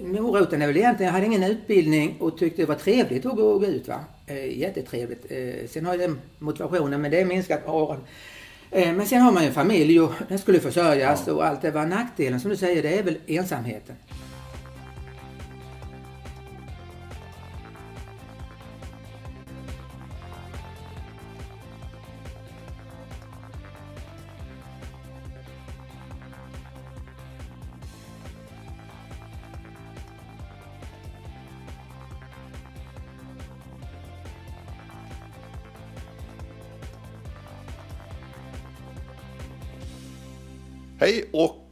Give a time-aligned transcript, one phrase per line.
[0.00, 3.58] moroten är väl egentligen, jag hade ingen utbildning och tyckte det var trevligt att gå,
[3.58, 3.88] gå ut.
[3.88, 4.00] Va?
[4.26, 5.24] Eh, jättetrevligt.
[5.28, 8.00] Eh, sen har den motivationen, men det är minskat med åren.
[8.70, 11.32] Eh, men sen har man ju en familj och den skulle försörjas ja.
[11.32, 13.96] och allt det var nackdelen som du säger, det är väl ensamheten.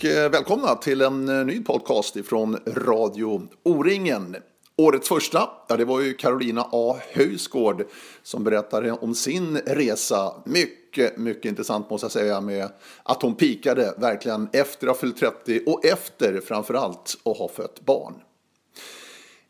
[0.01, 4.37] Och eh, välkomna till en eh, ny podcast ifrån Radio O-ringen.
[4.77, 7.85] Årets första, ja, det var ju Carolina A Höjsgård
[8.23, 10.35] som berättade om sin resa.
[10.45, 12.69] Mycket, mycket intressant måste jag säga med
[13.03, 17.49] att hon pikade verkligen efter att ha fyllt 30 och efter framför allt att ha
[17.49, 18.15] fött barn.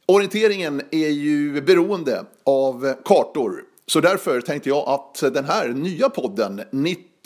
[0.06, 3.64] Orienteringen är ju beroende av kartor.
[3.86, 6.62] Så därför tänkte jag att den här nya podden,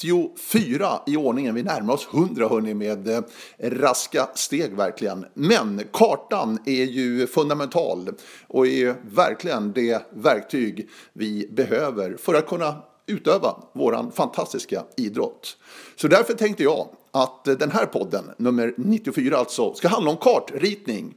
[0.02, 1.54] 94 i ordningen.
[1.54, 3.22] Vi närmar oss 100 hörni med eh,
[3.58, 5.26] raska steg verkligen.
[5.34, 8.10] Men kartan är ju fundamental
[8.46, 15.56] och är verkligen det verktyg vi behöver för att kunna utöva våran fantastiska idrott.
[15.96, 20.16] Så därför tänkte jag att eh, den här podden, nummer 94 alltså, ska handla om
[20.16, 21.14] kartritning.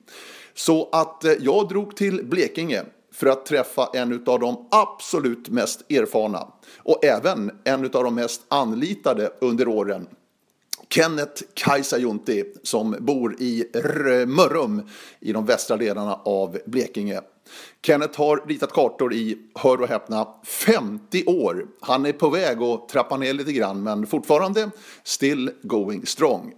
[0.53, 2.84] Så att eh, jag drog till Blekinge
[3.18, 8.42] för att träffa en av de absolut mest erfarna och även en av de mest
[8.48, 10.08] anlitade under åren.
[10.90, 13.66] Kenneth Kaisajunti som bor i
[14.28, 17.22] Mörrum i de västra delarna av Blekinge.
[17.82, 21.68] Kenneth har ritat kartor i, hör och häpna, 50 år.
[21.81, 24.70] Han är på väg att trappa ner lite grann men fortfarande
[25.04, 26.54] still going strong.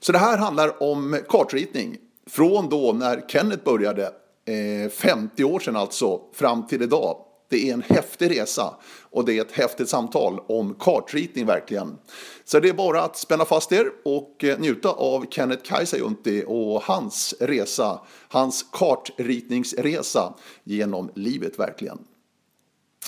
[0.00, 1.96] Så det här handlar om kartritning.
[2.26, 4.12] Från då när Kenneth började
[4.48, 7.16] Eh, 50 år sedan alltså, fram till idag.
[7.50, 8.74] Det är en häftig resa
[9.10, 11.98] och det är ett häftigt samtal om kartritning verkligen.
[12.44, 16.82] Så det är bara att spänna fast er och eh, njuta av Kenneth Kaisajunti och
[16.82, 21.98] hans resa, hans kartritningsresa genom livet verkligen.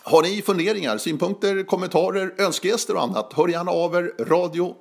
[0.02, 4.24] Har ni funderingar, synpunkter, kommentarer, önskegäster och annat, hör gärna av er.
[4.24, 4.76] Radio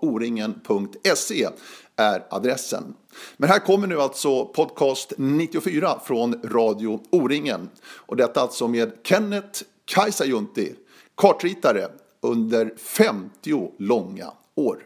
[0.00, 1.48] oringen.se
[1.96, 2.94] är adressen.
[3.36, 7.68] Men här kommer nu alltså podcast 94 från Radio O-ringen.
[7.96, 10.74] Och detta alltså med Kenneth Kaisajunti,
[11.16, 11.88] kartritare
[12.20, 14.78] under 50 långa år.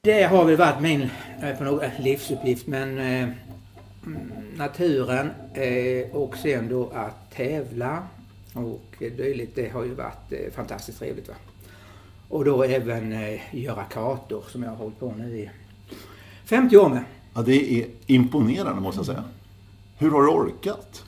[0.00, 1.10] Det har väl varit min
[1.42, 3.28] eh, livsuppgift men eh,
[4.56, 8.02] naturen eh, och sen då att tävla
[8.54, 11.28] och dylikt det har ju varit eh, fantastiskt trevligt.
[11.28, 11.34] Va?
[12.28, 15.50] Och då även eh, göra kartor som jag har hållit på nu i
[16.46, 17.04] 50 år med.
[17.34, 19.24] Ja, det är imponerande måste jag säga.
[19.98, 21.04] Hur har du orkat?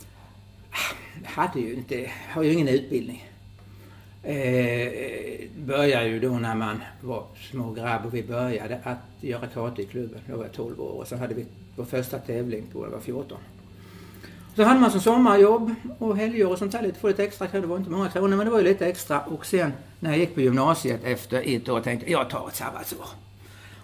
[1.22, 3.28] Jag hade ju inte, har ju ingen utbildning.
[4.22, 9.80] Eh, började ju då när man var små grabb och vi började att göra kartor
[9.80, 10.20] i klubben.
[10.26, 13.00] Då var jag 12 år och så hade vi vår första tävling på jag var
[13.00, 13.38] 14.
[14.56, 17.66] Så hade man som sommarjobb och helger och sånt där lite, få lite extra Det
[17.66, 19.20] var inte många kronor men det var ju lite extra.
[19.20, 22.56] Och sen när jag gick på gymnasiet efter ett år tänkte jag, jag tar ett
[22.56, 23.06] sabbatsår.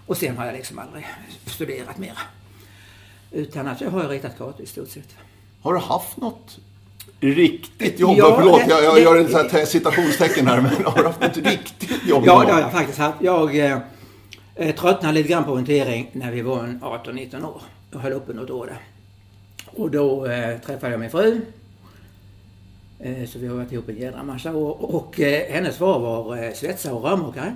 [0.05, 1.05] Och sen har jag liksom aldrig
[1.45, 2.17] studerat mera.
[3.31, 5.15] Utan att jag har ritat kartor i stort sett.
[5.61, 6.59] Har du haft något
[7.19, 8.17] riktigt jobb?
[8.17, 10.61] Ja, Förlåt, jag, jag det, gör en sån här citationstecken här.
[10.61, 12.23] Men har du haft ett riktigt jobb?
[12.25, 13.17] Ja, det har jag faktiskt haft.
[13.21, 13.77] Jag eh,
[14.55, 17.61] eh tröttnade lite grann på orientering när vi var 18-19 år.
[17.91, 18.79] Jag höll uppe något år där.
[19.65, 21.41] Och då eh, träffade jag min fru.
[22.99, 24.95] Eh, så vi har varit ihop en jädra massa år.
[24.95, 27.55] Och eh, hennes far var eh, svetsare och rörmokare.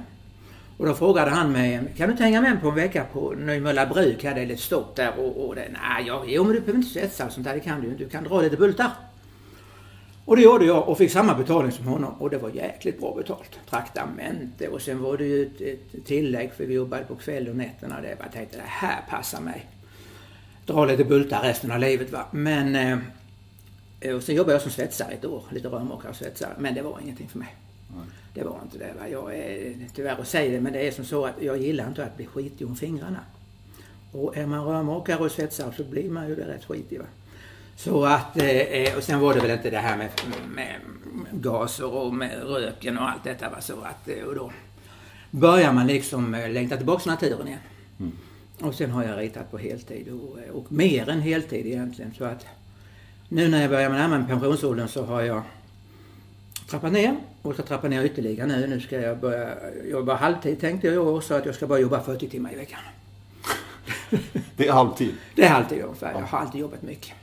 [0.80, 3.86] Och då frågade han mig, kan du inte hänga med på en vecka på Nymölla
[3.86, 4.24] bruk?
[4.24, 6.94] Jag hade lite stopp där och, och det, nej, ja, jo men du behöver inte
[6.94, 8.04] svetsa och sånt där, det kan du inte.
[8.04, 8.92] Du kan dra lite bultar.
[10.26, 13.16] Och det gjorde jag och fick samma betalning som honom och det var jäkligt bra
[13.16, 13.60] betalt.
[13.70, 17.56] Traktamente och sen var det ju ett, ett tillägg för vi jobbade på kväll och
[17.56, 18.02] nätterna.
[18.02, 18.18] Det.
[18.20, 19.66] Jag tänkte det här passar mig.
[20.66, 22.26] Dra lite bultar resten av livet va.
[22.32, 22.76] Men
[24.02, 26.54] eh, och sen jobbade jag som svetsare ett år, lite rörmokare och svetsare.
[26.58, 27.56] Men det var ingenting för mig.
[28.34, 28.94] Det var inte det.
[29.00, 29.08] Va?
[29.12, 32.06] Jag är tyvärr att säga det, men det är som så att jag gillar inte
[32.06, 33.20] att bli skitig om fingrarna.
[34.12, 37.00] Och är man rörmokare och svetsare så blir man ju det rätt skitig.
[37.00, 37.06] Va?
[37.76, 40.10] Så att, eh, och sen var det väl inte det här med,
[40.56, 40.76] med
[41.32, 43.50] gaser och med röken och allt detta.
[43.50, 43.62] Va?
[43.62, 44.52] Så att, eh, och då
[45.32, 47.60] börjar man liksom eh, längta tillbaka till naturen igen.
[48.00, 48.12] Mm.
[48.62, 52.14] Och sen har jag ritat på heltid och, och mer än heltid egentligen.
[52.18, 52.46] Så att
[53.30, 55.42] nu när jag börjar närma mig pensionsåldern så har jag
[56.70, 58.68] trappat ner och ska trappa ner ytterligare nu.
[58.68, 59.56] Nu ska jag börja
[59.92, 62.80] jobba halvtid tänkte jag också att jag ska bara jobba 40 timmar i veckan.
[64.56, 65.14] Det är halvtid?
[65.36, 66.12] Det är halvtid ungefär.
[66.12, 67.14] Jag har alltid jobbat mycket.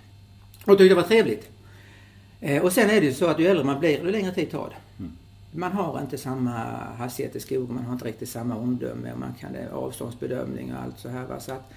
[0.65, 1.51] Och tyckte det var trevligt.
[2.41, 4.51] Eh, och sen är det ju så att ju äldre man blir, ju längre tid
[4.51, 5.03] tar det.
[5.03, 5.13] Mm.
[5.51, 6.51] Man har inte samma
[6.99, 10.99] hastighet i skogen, man har inte riktigt samma omdöme, man kan det, avståndsbedömning och allt
[10.99, 11.27] så här.
[11.39, 11.73] Så att,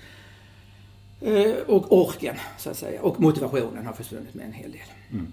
[1.21, 3.01] eh, och orken, så att säga.
[3.01, 4.81] Och motivationen har försvunnit med en hel del.
[5.11, 5.31] Mm.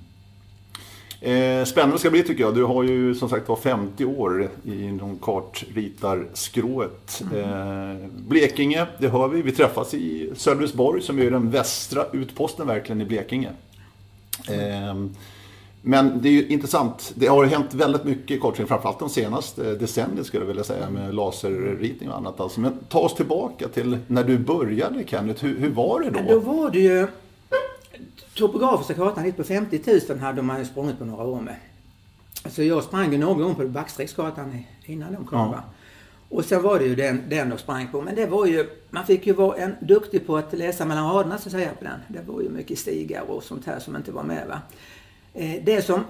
[1.27, 2.55] Eh, spännande ska det bli tycker jag.
[2.55, 7.23] Du har ju som sagt var 50 år inom kartritarskrået.
[7.33, 7.45] Mm.
[7.45, 9.43] Eh, Blekinge, det hör vi.
[9.43, 13.51] Vi träffas i Sölvesborg som är den västra utposten verkligen i Blekinge.
[14.49, 14.95] Eh,
[15.83, 17.13] men det är ju intressant.
[17.15, 20.91] Det har hänt väldigt mycket i kartring, framförallt de senaste decennierna skulle jag vilja säga
[20.91, 22.41] med laserritning och annat.
[22.41, 22.61] Alltså.
[22.61, 25.45] Men ta oss tillbaka till när du började Kenneth.
[25.45, 26.21] Hur, hur var det då?
[26.29, 27.07] då var det ju
[28.37, 31.57] topografiska kartan hit på 50 000 hade man ju sprungit på några år med.
[32.51, 35.39] Så jag sprang ju någon gång på backstreckskartan innan de kom.
[35.39, 35.63] Ja.
[36.29, 38.03] Och sen var det ju den, den jag sprang på.
[38.03, 41.39] Men det var ju, man fick ju vara en, duktig på att läsa mellan raderna
[41.39, 42.01] så att säga på den.
[42.09, 44.61] Det var ju mycket stigar och sånt här som inte var med va.
[45.35, 46.05] Eh, det som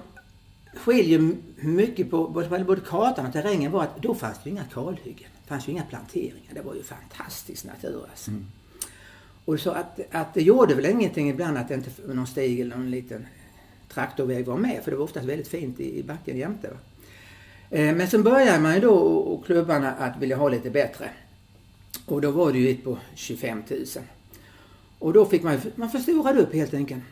[0.73, 4.63] skiljer mycket på både, både kartan och terrängen var att då fanns det ju inga
[4.63, 5.29] kalhyggen.
[5.43, 6.53] Det fanns ju inga planteringar.
[6.53, 8.31] Det var ju fantastisk natur alltså.
[8.31, 8.45] Mm.
[9.47, 12.75] Och så att, att det gjorde väl ingenting ibland att det inte någon stig eller
[12.75, 13.27] någon liten
[13.89, 14.83] traktorväg var med.
[14.83, 16.67] För det var oftast väldigt fint i, i backen jämte.
[16.67, 16.77] Va?
[17.69, 21.09] Eh, men sen började man ju då och klubbarna att vilja ha lite bättre.
[22.05, 23.85] Och då var det ju ett på 25 000.
[24.99, 27.03] Och då fick man, man förstorade upp helt enkelt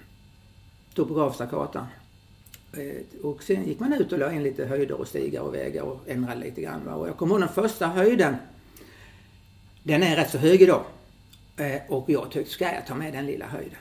[0.94, 1.86] topografiska kartan.
[2.74, 5.84] Eh, och sen gick man ut och la in lite höjder och stigar och vägar
[5.84, 6.86] och ändrade lite grann.
[6.86, 6.94] va.
[6.94, 8.36] Och jag kommer ihåg den första höjden.
[9.84, 10.86] Den är rätt så hög idag.
[11.58, 13.80] Eh, och jag tyckte, ska jag ta med den lilla höjden?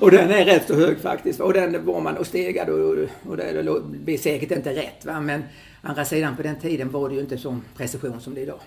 [0.00, 1.40] och den är rätt så hög faktiskt.
[1.40, 5.04] Och den var man och stegade och, och det, det blir säkert inte rätt.
[5.04, 5.20] Va?
[5.20, 5.42] Men
[5.82, 8.60] andra sidan på den tiden var det ju inte sån precision som det är idag.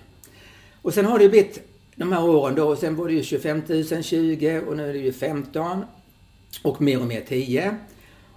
[0.81, 2.75] Och sen har det ju blivit de här åren då.
[2.75, 5.85] Sen var det ju 25 000, 20 och nu är det ju 15.
[6.63, 7.77] Och mer och mer 10.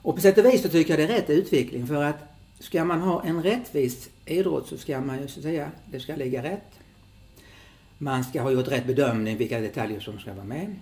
[0.03, 2.19] Och på sätt och vis så tycker jag det är rätt utveckling för att
[2.59, 6.17] ska man ha en rättvis idrott så ska man ju så att säga, det ska
[6.17, 6.84] ligga rätt.
[7.99, 10.75] Man ska ha gjort rätt bedömning vilka detaljer som ska vara med.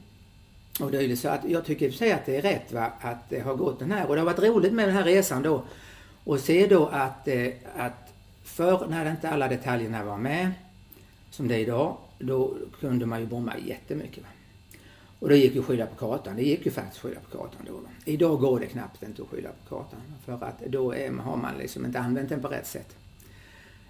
[0.80, 2.72] Och det är så att jag tycker i och för sig att det är rätt
[2.72, 4.06] va, att det har gått den här.
[4.06, 5.64] Och det har varit roligt med den här resan då.
[6.24, 8.12] Och se då att, eh, att
[8.44, 10.50] förr när inte alla detaljerna var med,
[11.30, 14.22] som det är idag, då kunde man ju bomma jättemycket.
[14.22, 14.28] Va?
[15.18, 16.36] Och då gick ju skylla på kartan.
[16.36, 17.72] Det gick ju faktiskt skylla på kartan då.
[17.72, 17.88] Va?
[18.04, 20.00] Idag går det knappt inte att skylla på kartan.
[20.24, 22.96] För att då är, har man liksom inte använt den på rätt sätt.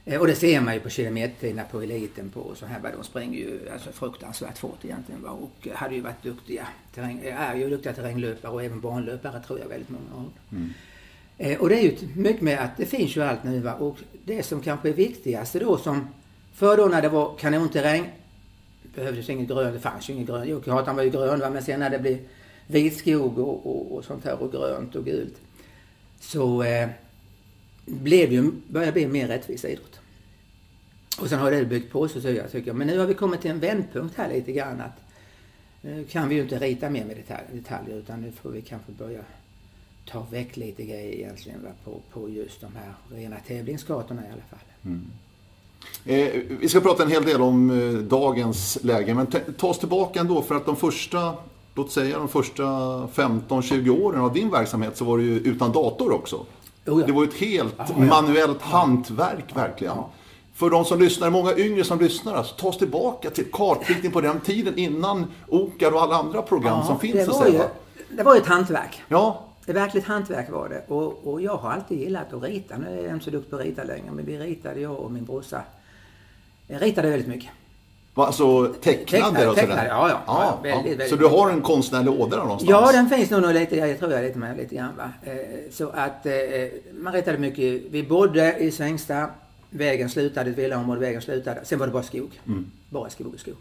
[0.04, 2.92] Eh, och det ser man ju på kilometertiderna på eliten på så här.
[2.96, 5.24] De springer ju alltså fruktansvärt fort egentligen.
[5.24, 9.58] Och hade ju varit duktiga, terräng, eh, är ju duktiga terränglöpare och även banlöpare tror
[9.58, 10.32] jag väldigt många av.
[10.52, 10.70] Mm.
[11.38, 13.74] Eh, och det är ju mycket med att det finns ju allt nu va.
[13.74, 16.08] Och det som kanske är viktigaste då som
[16.54, 18.10] Förr då när det var kanonterräng
[18.94, 19.74] behövdes inget grönt.
[19.74, 20.48] Det fanns ju inget grönt.
[20.48, 21.50] Jo, kartan var ju grön va.
[21.50, 22.18] Men sen när det blev
[22.66, 25.34] vit skog och, och, och sånt här och grönt och gult.
[26.20, 26.88] Så eh,
[27.84, 30.00] blev ju, började bli mer rättvis idrott.
[31.20, 33.40] Och sen har det byggt på sig så jag tycker Men nu har vi kommit
[33.40, 35.00] till en vändpunkt här lite grann att
[35.80, 38.92] nu kan vi ju inte rita mer med detalj, detaljer utan nu får vi kanske
[38.92, 39.20] börja
[40.10, 44.42] ta väck lite grejer egentligen va, på, på just de här rena tävlingsgatorna i alla
[44.50, 44.58] fall.
[44.84, 45.10] Mm.
[46.04, 50.20] Eh, vi ska prata en hel del om eh, dagens läge men ta oss tillbaka
[50.20, 51.34] ändå för att de första
[51.74, 52.62] låt säga de första
[53.06, 56.46] 15-20 åren av din verksamhet så var det ju utan dator också.
[56.86, 57.06] Oh ja.
[57.06, 58.04] Det var ett helt oh ja.
[58.04, 59.96] manuellt hantverk verkligen.
[60.54, 64.20] För de som lyssnar, många yngre som lyssnar, alltså, ta oss tillbaka till kartritning på
[64.20, 67.14] den tiden innan Okar och alla andra program som finns.
[67.14, 67.60] Det var, ju,
[68.10, 69.02] det var ju ett hantverk.
[69.08, 69.44] Ja.
[69.66, 70.94] Ett verkligt hantverk var det.
[70.94, 72.78] Och, och jag har alltid gillat att rita.
[72.78, 75.10] Nu är jag inte så duktig på att rita längre, men vi ritade jag och
[75.10, 75.62] min brorsa.
[76.66, 77.50] Jag ritade väldigt mycket.
[78.14, 79.86] Alltså tecknade och sådär?
[79.88, 80.22] Ja, ja.
[80.26, 82.70] ja, ja väldigt, väldigt, så du har en konstnärlig ådra någonstans?
[82.70, 85.12] Ja, den finns nog lite, jag tror jag lite med lite grann va.
[85.22, 85.36] Eh,
[85.70, 86.32] så att eh,
[86.92, 87.82] man ritade mycket.
[87.90, 89.26] Vi bodde i Svängsta.
[89.70, 91.60] Vägen slutade, ett villaområde, vägen slutade.
[91.64, 92.40] Sen var det bara skog.
[92.46, 92.70] Mm.
[92.88, 93.56] Bara skog och skog.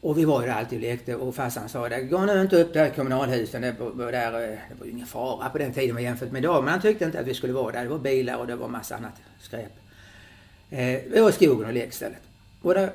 [0.00, 2.62] Och vi var ju där alltid och lekte och farsan sa det, gå nu inte
[2.62, 3.62] upp där i kommunalhusen.
[3.62, 6.64] Det var, där, eh, det var ju ingen fara på den tiden jämfört med idag.
[6.64, 7.82] Men han tyckte inte att vi skulle vara där.
[7.82, 9.72] Det var bilar och det var massa annat skräp.
[11.12, 12.22] vi var i skogen och lekte istället.
[12.62, 12.92] Och där,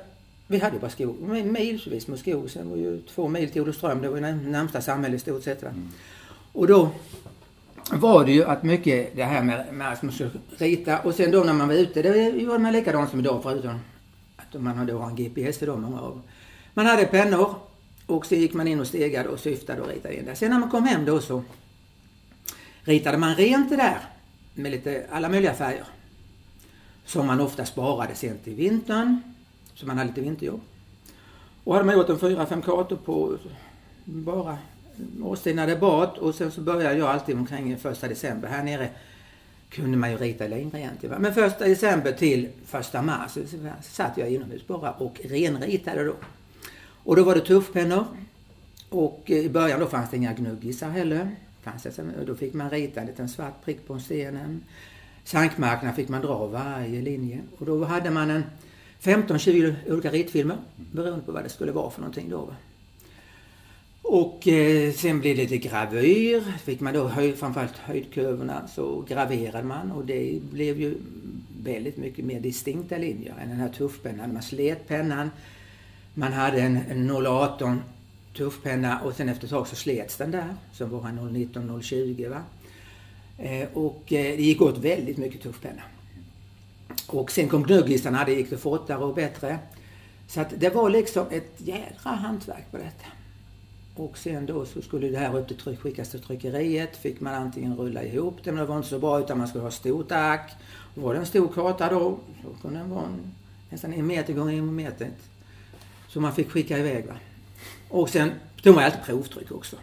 [0.52, 2.50] vi hade bara skog, milsvis med skog.
[2.50, 5.62] Sen var ju två mil till Olofström, det var ju närmsta samhälle i stort sett.
[5.62, 5.88] Mm.
[6.52, 6.90] Och då
[7.90, 11.30] var det ju att mycket det här med, med att man skulle rita och sen
[11.30, 13.80] då när man var ute, det gjorde man likadant som idag förutom
[14.36, 16.22] att man hade en GPS idag många av
[16.74, 17.54] Man hade pennor
[18.06, 20.36] och så gick man in och stegade och syftade och ritade in det.
[20.36, 21.42] Sen när man kom hem då så
[22.82, 23.98] ritade man rent det där
[24.54, 25.86] med lite alla möjliga färger.
[27.04, 29.20] Som man ofta sparade sen till vintern
[29.74, 30.60] så man hade lite vinterjobb.
[31.64, 33.38] Och hade man gjort en fyra, fem kartor på
[34.04, 34.58] bara
[35.22, 38.48] årstiden när det bad och sen så började jag alltid omkring första december.
[38.48, 38.88] Här nere
[39.70, 41.22] kunde man ju rita längre egentligen.
[41.22, 43.40] Men första december till första mars så
[43.82, 46.14] satt jag inomhus bara och renritade då.
[47.04, 48.04] Och då var det tuffpennor.
[48.88, 51.30] Och eh, i början då fanns det inga gnuggisar heller.
[51.62, 54.62] Fanns det, då fick man rita en liten svart prick på stenen.
[55.24, 57.40] Sankmarkerna fick man dra varje linje.
[57.58, 58.44] Och då hade man en
[59.02, 62.50] 15-20 olika ritfilmer beroende på vad det skulle vara för någonting då.
[64.02, 66.40] Och eh, sen blev det lite gravyr.
[66.64, 70.94] Fick man då höj, framförallt höjdkurvorna så graverade man och det blev ju
[71.62, 74.32] väldigt mycket mer distinkta linjer än den här tuffpennan.
[74.32, 75.30] Man slet pennan.
[76.14, 77.82] Man hade en, 018
[78.36, 82.28] tuffpenna och sen efter ett tag så slets den där som var en 019 020
[82.28, 82.42] va.
[83.38, 85.82] Eh, och eh, det gick åt väldigt mycket tuffpenna.
[87.06, 89.58] Och sen kom gnuggisarna, det gick det fortare och bättre.
[90.28, 93.06] Så att det var liksom ett jädra hantverk på detta.
[93.96, 96.96] Och sen då så skulle det här upp till tryck, skickas till tryckeriet.
[96.96, 99.64] Fick man antingen rulla ihop det, men det var inte så bra, utan man skulle
[99.64, 100.50] ha stort ark.
[100.94, 103.08] Och var det en stor karta då, så kunde den vara
[103.70, 105.10] nästan en meter gånger en meter.
[106.08, 107.06] Så man fick skicka iväg.
[107.06, 107.14] Va?
[107.88, 108.30] Och sen
[108.62, 109.76] tog man alltid provtryck också.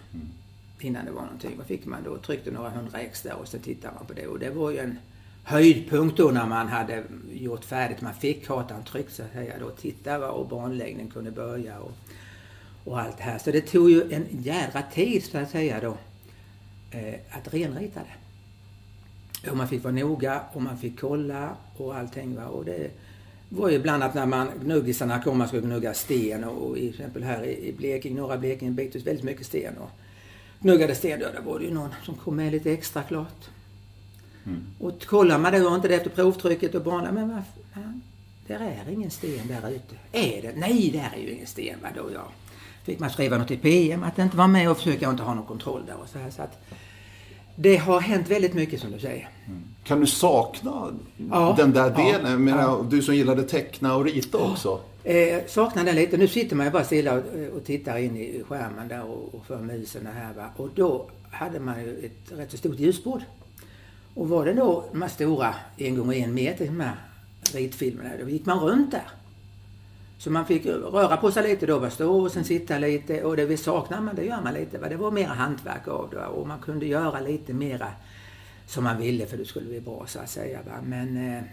[0.79, 1.57] Innan det var någonting.
[1.57, 2.17] Vad fick man då?
[2.17, 4.27] Tryckte några hundra extra och så tittade man på det.
[4.27, 4.97] Och det var ju en
[5.49, 8.01] höjdpunkt då när man hade gjort färdigt.
[8.01, 9.53] Man fick kartan tryckt så att säga.
[9.59, 11.79] Då titta och banläggning kunde börja.
[11.79, 11.91] Och,
[12.85, 13.37] och allt det här.
[13.37, 15.97] Så det tog ju en jädra tid så att säga då
[16.91, 19.49] eh, att renrita det.
[19.49, 22.35] Och man fick vara noga och man fick kolla och allting.
[22.35, 22.45] Va?
[22.45, 22.91] Och det
[23.49, 26.89] var ju bland annat när man, gnuggisarna kom, man skulle gnugga sten och, och till
[26.89, 29.77] exempel här i Blekinge, norra Blekinge byggdes väldigt mycket sten.
[29.77, 29.89] Och
[30.59, 33.49] gnuggade sten, då, då var det ju någon som kom med lite extra klart.
[34.49, 34.65] Mm.
[34.79, 38.01] Och kollar man då inte det efter provtrycket och bara, men vad fan,
[38.47, 39.95] där är ingen sten där ute.
[40.11, 40.53] Är det?
[40.55, 41.77] Nej, där är ju ingen sten.
[41.81, 42.27] Vadå ja
[42.89, 45.45] fick man skriva något i PM att inte vara med och försöka inte ha någon
[45.45, 46.29] kontroll där och så här.
[46.29, 46.57] Så att
[47.55, 49.29] det har hänt väldigt mycket som du säger.
[49.47, 49.63] Mm.
[49.83, 50.87] Kan du sakna
[51.31, 52.31] ja, den där delen?
[52.31, 52.85] Ja, menar, ja.
[52.89, 54.79] Du som gillade teckna och rita också.
[55.03, 56.17] Eh, saknar den lite.
[56.17, 57.23] Nu sitter man ju bara stilla och,
[57.55, 60.45] och tittar in i skärmen där och, och för musen här va.
[60.55, 63.21] Och då hade man ju ett rätt så stort ljusbord.
[64.19, 66.95] Och var det då de här stora, en gång en meter, de här
[67.53, 69.07] ritfilmerna, då gick man runt där.
[70.17, 73.45] Så man fick röra på sig lite då, stå och sen sitta lite och det
[73.45, 74.77] vi saknar man, det gör man lite.
[74.77, 74.89] va.
[74.89, 77.87] Det var mera hantverk av det och man kunde göra lite mera
[78.67, 80.59] som man ville för det skulle bli bra så att säga.
[80.65, 80.73] va.
[80.83, 81.43] Men eh,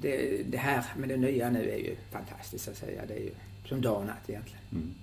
[0.00, 3.02] det, det, här med det nya nu är ju fantastiskt så att säga.
[3.08, 3.32] Det är ju
[3.68, 4.62] som dag och natt egentligen.
[4.72, 4.94] Mm.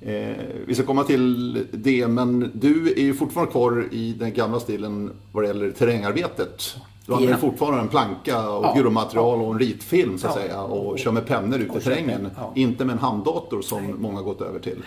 [0.00, 4.60] Eh, vi ska komma till det, men du är ju fortfarande kvar i den gamla
[4.60, 6.76] stilen vad det gäller terrängarbetet.
[7.06, 7.40] Du använder ja.
[7.40, 8.74] fortfarande en planka och ja.
[8.76, 10.42] grundmaterial och en ritfilm så att ja.
[10.42, 12.30] säga och kör med pennor ut i terrängen.
[12.54, 13.94] Inte med en handdator som Nej.
[13.98, 14.82] många gått över till.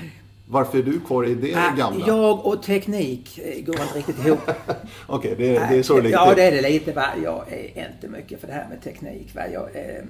[0.45, 2.07] Varför är du kvar i det äh, gamla?
[2.07, 4.39] Jag och teknik eh, går inte riktigt ihop.
[5.07, 6.93] Okej, okay, det, det, är så det ligger Ja, det är det lite.
[6.93, 7.05] Va?
[7.23, 9.35] Jag är inte mycket för det här med teknik.
[9.35, 9.41] Va?
[9.53, 10.03] Jag, eh,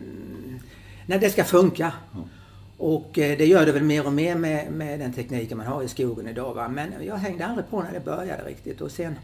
[1.06, 1.92] när det ska funka.
[2.14, 2.28] Mm.
[2.78, 5.84] Och eh, det gör det väl mer och mer med, med den tekniken man har
[5.84, 6.54] i skogen idag.
[6.54, 6.68] Va?
[6.68, 8.82] Men jag hängde aldrig på när det började riktigt.
[8.82, 9.16] Och sen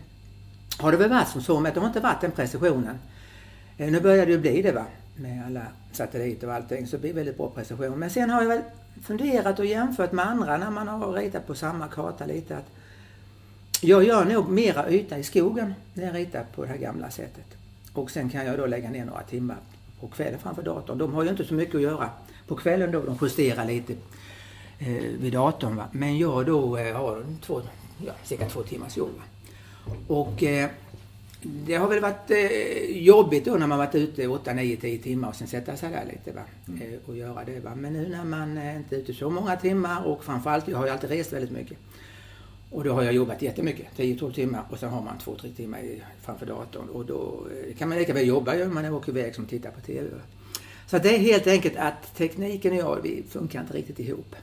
[0.80, 2.98] har det väl varit som så, men det har inte varit den precisionen.
[3.78, 7.02] Eh, nu börjar det ju bli det va, med alla satelliter och allting, så det
[7.02, 8.00] blir väldigt bra precision.
[8.00, 8.62] Men sen har jag väl
[9.04, 12.70] funderat och jämfört med andra när man har ritat på samma karta lite att
[13.82, 17.46] jag gör nog mera yta i skogen när jag ritar på det här gamla sättet.
[17.94, 19.58] Och sen kan jag då lägga ner några timmar
[20.00, 20.98] på kvällen framför datorn.
[20.98, 22.10] De har ju inte så mycket att göra
[22.50, 23.02] på kvällen då.
[23.02, 23.94] De justerar lite
[24.80, 25.76] eh, vid datorn.
[25.76, 25.88] Va?
[25.92, 27.62] Men jag då eh, har två,
[28.06, 29.12] ja, cirka två timmars jobb.
[29.18, 29.24] Va?
[30.08, 30.70] Och eh,
[31.42, 35.30] det har väl varit eh, jobbigt då när man varit ute 8, 9, 10 timmar
[35.30, 36.42] och sen sätta sig där lite va?
[36.68, 36.82] Mm.
[36.82, 37.60] Eh, och göra det.
[37.60, 37.76] Va?
[37.76, 40.86] Men nu när man eh, inte är ute så många timmar och framförallt, jag har
[40.86, 41.78] ju alltid rest väldigt mycket.
[42.72, 45.80] Och då har jag jobbat jättemycket, 10-12 timmar och sen har man 2-3 timmar
[46.22, 49.46] framför datorn och då eh, kan man lika väl jobba ju man åker iväg som
[49.46, 50.10] tittar på TV.
[50.90, 54.36] Så det är helt enkelt att tekniken och jag, vi funkar inte riktigt ihop.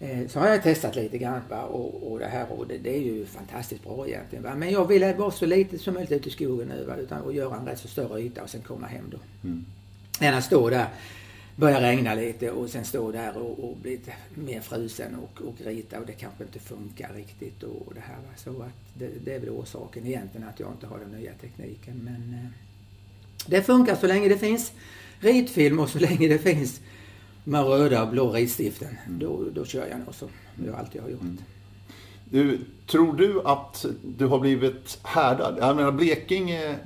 [0.00, 1.62] Eh, så har jag testat lite grann va?
[1.62, 4.44] Och, och det här och det, det, är ju fantastiskt bra egentligen.
[4.44, 4.54] Va?
[4.54, 6.96] Men jag vill vara så lite som möjligt ute i skogen nu va?
[6.96, 9.18] Utan, och göra en rätt så större yta och sen komma hem då.
[9.44, 9.64] Mm.
[10.20, 10.86] Än att stå där,
[11.56, 14.00] börja regna lite och sen stå där och, och bli
[14.34, 18.16] mer frusen och, och rita och det kanske inte funkar riktigt och det här.
[18.16, 18.32] Va?
[18.36, 22.00] Så att det, det är väl orsaken egentligen att jag inte har den nya tekniken.
[22.04, 22.50] Men eh,
[23.46, 24.72] det funkar så länge det finns
[25.20, 26.80] ritfilm och så länge det finns
[27.44, 28.98] med röda och blå ritstiften.
[29.06, 29.18] Mm.
[29.18, 30.28] Då, då kör jag nog som
[30.66, 31.20] jag alltid har gjort.
[31.20, 31.38] Mm.
[32.24, 35.58] Du, tror du att du har blivit härdad?
[35.60, 36.76] Jag menar Blekinge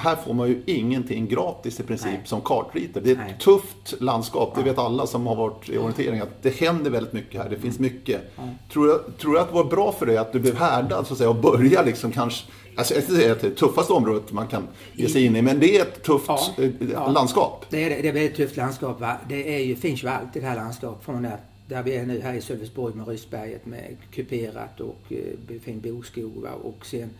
[0.00, 2.22] här får man ju ingenting gratis i princip Nej.
[2.24, 3.04] som kartritare.
[3.04, 3.36] Det är ett Nej.
[3.40, 6.20] tufft landskap, det vet alla som har varit i orientering.
[6.20, 8.36] Att det händer väldigt mycket här, det finns mycket.
[8.72, 11.12] Tror, du, tror du att det var bra för dig att du blev härdad så
[11.12, 14.68] att säga och börja liksom kanske Alltså, jag säga att det tuffaste området man kan
[14.92, 16.50] ge sig in i, men det är ett tufft Ja.
[16.58, 17.10] eh, Ja.
[17.10, 17.64] landskap.
[17.70, 19.00] Det är, det är ett väldigt tufft landskap.
[19.00, 19.16] Va?
[19.28, 21.04] Det är ju, finns ju allt i det här landskapet.
[21.04, 21.36] Från där,
[21.68, 26.32] där vi är nu här i Sölvesborg med Ryssberget med kuperat och eh, fin bokskog.
[26.42, 26.50] Va?
[26.62, 27.10] Och sen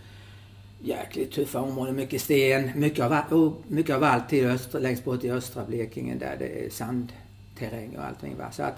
[0.82, 2.70] jäkligt tuffa områden, mycket sten.
[2.76, 6.66] Mycket av, och mycket av allt till östra, längst bort i östra Blekinge där det
[6.66, 8.36] är sandterräng och allting.
[8.38, 8.44] Va?
[8.52, 8.76] Så att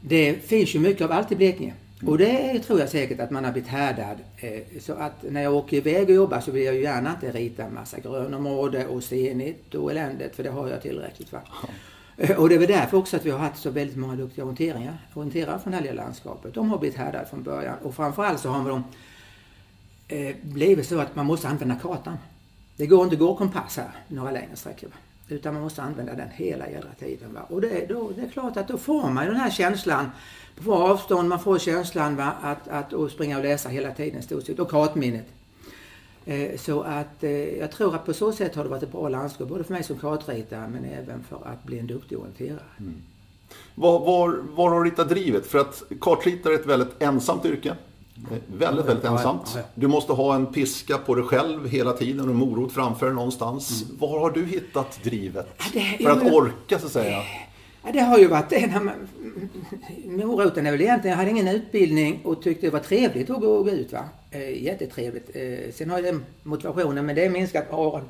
[0.00, 1.74] det finns ju mycket av allt i Blekinge.
[2.06, 4.16] Och det tror jag säkert att man har blivit härdad.
[4.36, 7.38] Eh, Så att när jag åker iväg och jobbar så vill jag ju gärna inte
[7.38, 11.32] rita en massa grönområde och stenigt och eländigt för det har jag tillräckligt.
[11.32, 11.40] Va?
[12.16, 14.44] Eh, Och det är väl därför också att vi har haft så väldigt många duktiga
[14.44, 16.54] orienteringar, orienterare från det här lilla landskapet.
[16.54, 18.84] De har blivit härdade från början och framförallt så har de
[20.08, 22.16] eh, blivit så att man måste använda kartan.
[22.76, 24.88] Det går inte att gå kompass här några längre sträckor.
[24.88, 24.94] Va?
[25.28, 27.34] Utan man måste använda den hela jädra tiden.
[27.34, 27.40] Va?
[27.48, 30.10] Och det, då, det är klart att då får man ju den här känslan
[30.64, 31.28] på avstånd.
[31.28, 32.32] Man får känslan va?
[32.42, 34.58] Att, att, att springa och läsa hela tiden stort sett.
[34.58, 35.26] Och kartminnet.
[36.26, 39.08] Eh, så att eh, jag tror att på så sätt har det varit ett bra
[39.08, 39.48] landskap.
[39.48, 42.62] Både för mig som kartritare men även för att bli en duktig orienterare.
[43.74, 45.46] Var, var, var har du hittat drivet?
[45.46, 47.68] För att kartritare är ett väldigt ensamt yrke.
[48.30, 49.58] Eh, Väldigt, väldigt ensamt.
[49.74, 53.14] Du måste ha en piska på dig själv hela tiden och en morot framför dig
[53.14, 53.84] någonstans.
[53.98, 55.48] Var har du hittat drivet?
[55.72, 57.22] Det- För att orka så att säga.
[57.84, 58.66] Ja, det har ju varit det.
[58.66, 59.08] när man-
[60.04, 63.62] Moroten är väl egentligen, jag hade ingen utbildning och tyckte det var trevligt att gå,
[63.62, 63.92] gå ut.
[63.92, 64.04] Va?
[64.30, 65.30] Eh, jättetrevligt.
[65.36, 68.04] Eh, sen har jag den motivationen, men det är minskat med åren.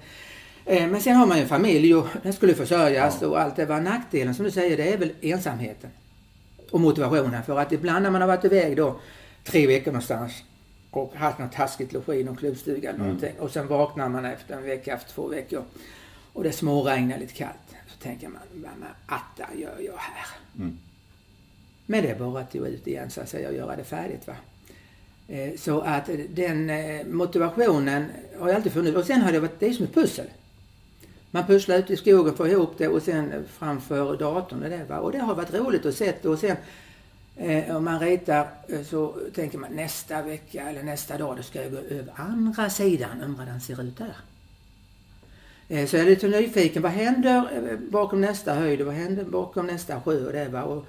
[0.65, 3.65] Eh, men sen har man ju en familj och den skulle försörjas och allt det
[3.67, 5.91] var nackdelen som du säger, det är väl ensamheten.
[6.71, 7.43] Och motivationen.
[7.43, 8.97] För att ibland när man har varit iväg då
[9.45, 10.33] tre veckor någonstans
[10.91, 13.33] och haft något taskigt logi, någon klubbstuga eller någonting.
[13.39, 15.63] Och sen vaknar man efter en vecka, efter två veckor
[16.33, 17.74] och det småregnar lite kallt.
[18.05, 20.27] Tänker man, vad attan gör jag här?
[21.87, 24.27] Men det är bara att gå ut igen så att säga och göra det färdigt.
[24.27, 24.35] Va?
[25.29, 28.05] Eh, Så att den eh, motivationen
[28.39, 28.97] har jag alltid funnits.
[28.97, 30.27] Och sen har det varit, det är som ett pussel.
[31.31, 34.85] Man pusslar ut i skogen, får ihop det och sen framför datorn och det.
[34.89, 34.99] Va?
[34.99, 36.13] Och det har varit roligt att se.
[36.29, 36.57] Och sen
[37.37, 38.49] eh, om man ritar
[38.85, 43.23] så tänker man nästa vecka eller nästa dag då ska jag gå över andra sidan.
[43.23, 44.17] Undrar hur den ser ut där.
[45.69, 46.83] Eh, Så jag är lite nyfiken.
[46.83, 47.37] Vad händer
[47.71, 50.63] eh, bakom nästa höjd och vad händer bakom nästa sjö och det va.
[50.63, 50.87] Och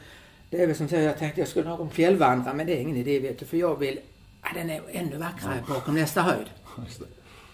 [0.49, 2.97] det är väl som så jag tänkte jag skulle någon fjällvandra men det är ingen
[2.97, 3.45] idé vet du.
[3.45, 3.99] För jag vill,
[4.43, 6.47] ja, den är ännu vackrare bakom nästa höjd.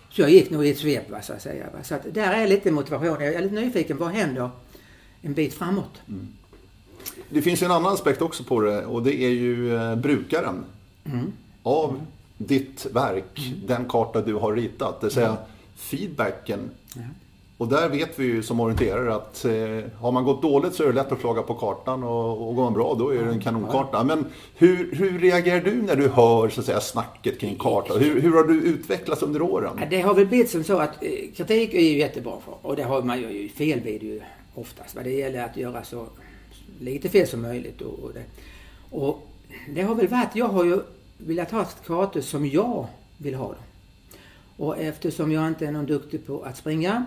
[0.10, 1.65] Så jag gick nog i ett svep va, så att säga.
[1.73, 1.84] Va.
[1.84, 3.07] Så att där är lite motivation.
[3.07, 3.97] Jag är lite nyfiken.
[3.97, 4.49] Vad händer
[5.21, 6.01] en bit framåt?
[7.29, 10.63] Det finns ju en annan aspekt också på det och det är ju eh, brukaren
[11.63, 12.01] av
[12.38, 15.01] ditt verk, den karta du har ritat.
[15.01, 15.38] Det vill säga
[15.82, 16.70] feedbacken.
[17.62, 19.52] Och där vet vi ju som orienterare att eh,
[20.00, 22.63] har man gått dåligt så är det lätt att klaga på kartan och, och går
[22.63, 24.04] man bra då är det en kanonkarta.
[24.04, 28.00] Men hur, hur reagerar du när du hör så att säga, snacket kring kartan?
[28.00, 29.80] Hur, hur har du utvecklats under åren?
[29.89, 32.56] Det har väl blivit som så att eh, kritik är ju jättebra för.
[32.62, 34.22] Och det har man ju fel vid ju
[34.56, 34.96] oftast.
[34.96, 35.02] Va?
[35.04, 36.08] Det gäller att göra så
[36.80, 37.82] lite fel som möjligt.
[37.82, 38.24] Och, och, det.
[38.89, 39.28] och
[39.70, 40.80] det har väl varit, jag har ju
[41.17, 43.63] velat ha kartor som jag vill ha dem.
[44.62, 47.06] Och eftersom jag inte är någon duktig på att springa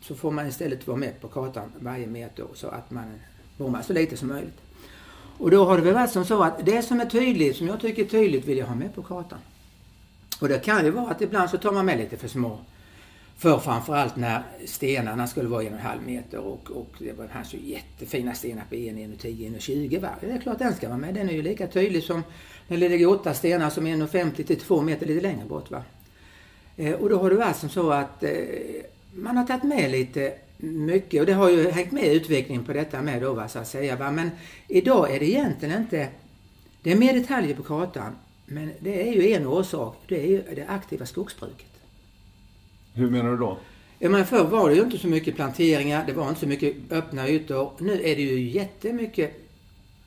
[0.00, 3.04] så får man istället vara med på kartan varje meter så att man
[3.56, 4.60] bommar så lite som möjligt.
[5.38, 7.80] Och då har det väl varit som så att det som är tydligt, som jag
[7.80, 9.38] tycker är tydligt, vill jag ha med på kartan.
[10.40, 12.58] Och det kan ju vara att ibland så tar man med lite för små.
[13.36, 17.26] För framförallt när stenarna skulle vara en och en halv meter och, och det var
[17.26, 20.10] här så jättefina stenar på 1, 1, 10, 1, 20 va.
[20.20, 21.14] Det är klart den ska vara med.
[21.14, 22.22] Den är ju lika tydlig som
[22.68, 25.82] när det ligger åtta stenar som 1,50 till två meter lite längre bort va.
[26.76, 28.30] Eh, och då har det varit som så att eh,
[29.14, 33.02] man har tagit med lite mycket och det har ju hängt med utvecklingen på detta
[33.02, 33.96] med då va, så att säga.
[33.96, 34.10] Va?
[34.10, 34.30] Men
[34.68, 36.08] idag är det egentligen inte,
[36.82, 38.12] det är mer detaljer på kartan
[38.46, 41.66] men det är ju en orsak, det är ju det aktiva skogsbruket.
[42.94, 43.58] Hur menar du då?
[43.98, 46.76] Ja, men förr var det ju inte så mycket planteringar, det var inte så mycket
[46.90, 47.72] öppna ytor.
[47.78, 49.32] Nu är det ju jättemycket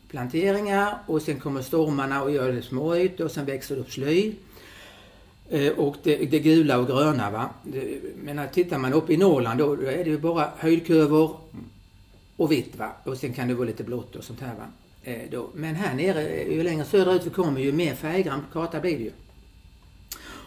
[0.09, 3.91] planteringar och sen kommer stormarna och gör det små ytor och sen växer det upp
[3.91, 4.33] sly.
[5.49, 7.49] Eh, och det, det gula och gröna va.
[7.63, 11.37] Det, men tittar man upp i Norrland då, då är det ju bara höjdkurvor
[12.35, 12.91] och vitt va.
[13.03, 14.65] Och sen kan det vara lite blått och sånt här va.
[15.03, 15.49] Eh, då.
[15.53, 19.11] Men här nere, ju längre söderut vi kommer ju mer färggrann karta blir det ju.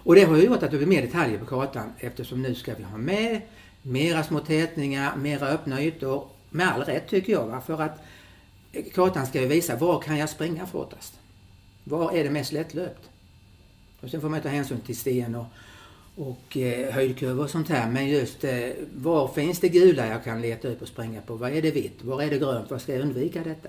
[0.02, 2.74] Och det har ju gjort att det blir mer detaljer på kartan eftersom nu ska
[2.74, 3.40] vi ha med
[3.82, 6.24] mera små tätningar, mera öppna ytor.
[6.50, 7.60] Med all rätt tycker jag va.
[7.60, 7.98] För att
[8.94, 11.14] kartan ska ju visa var kan jag springa fortast?
[11.84, 13.09] Var är det mest lättlöpt?
[14.00, 15.46] Och sen får man ta hänsyn till sten och,
[16.16, 17.90] och eh, höjdkurvor och sånt här.
[17.90, 21.34] Men just eh, var finns det gula jag kan leta upp och springa på?
[21.34, 22.04] Var är det vitt?
[22.04, 22.70] Var är det grönt?
[22.70, 23.68] Var ska jag undvika detta?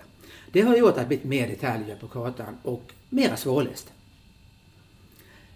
[0.51, 3.91] Det har gjort att det blivit mer detaljer på kartan och mera svårläst.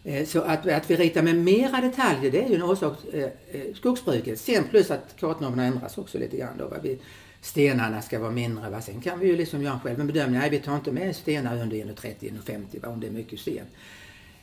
[0.04, 3.24] Eh, så att, att vi ritar med mera detaljer det är ju en orsak, eh,
[3.24, 4.40] eh skogsbruket.
[4.40, 6.74] Sen plus att kartnormerna ändras också lite grann då.
[6.84, 7.00] Vi,
[7.42, 8.70] stenarna ska vara mindre.
[8.70, 8.82] Va?
[8.82, 10.40] Sen kan vi ju liksom göra själv en bedömning.
[10.40, 13.66] Nej, vi tar inte med stenar under 1,30-1,50 om det är mycket sten.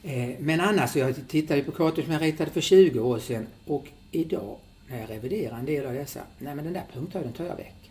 [0.03, 3.88] Eh, men annars, jag tittade på kartor som jag ritade för 20 år sedan och
[4.11, 4.57] idag
[4.88, 7.91] när jag reviderar en del av dessa, nej men den där punkthöjden tar jag väck.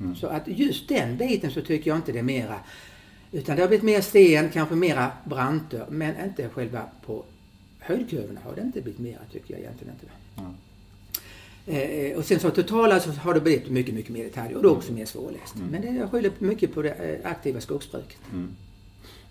[0.00, 0.16] Mm.
[0.16, 2.60] Så att just den biten så tycker jag inte det är mera
[3.32, 7.24] utan det har blivit mer sten, kanske mera branter, men inte själva på
[7.78, 10.06] höjdkurvorna har det inte blivit mera tycker jag egentligen inte.
[10.40, 10.52] Mm.
[11.66, 14.70] Eh, och sen så totala så har det blivit mycket, mycket mer detaljer och då
[14.70, 15.54] också mer svårläst.
[15.56, 15.68] Mm.
[15.68, 18.18] Men det jag skyller mycket på det eh, aktiva skogsbruket.
[18.32, 18.56] Mm.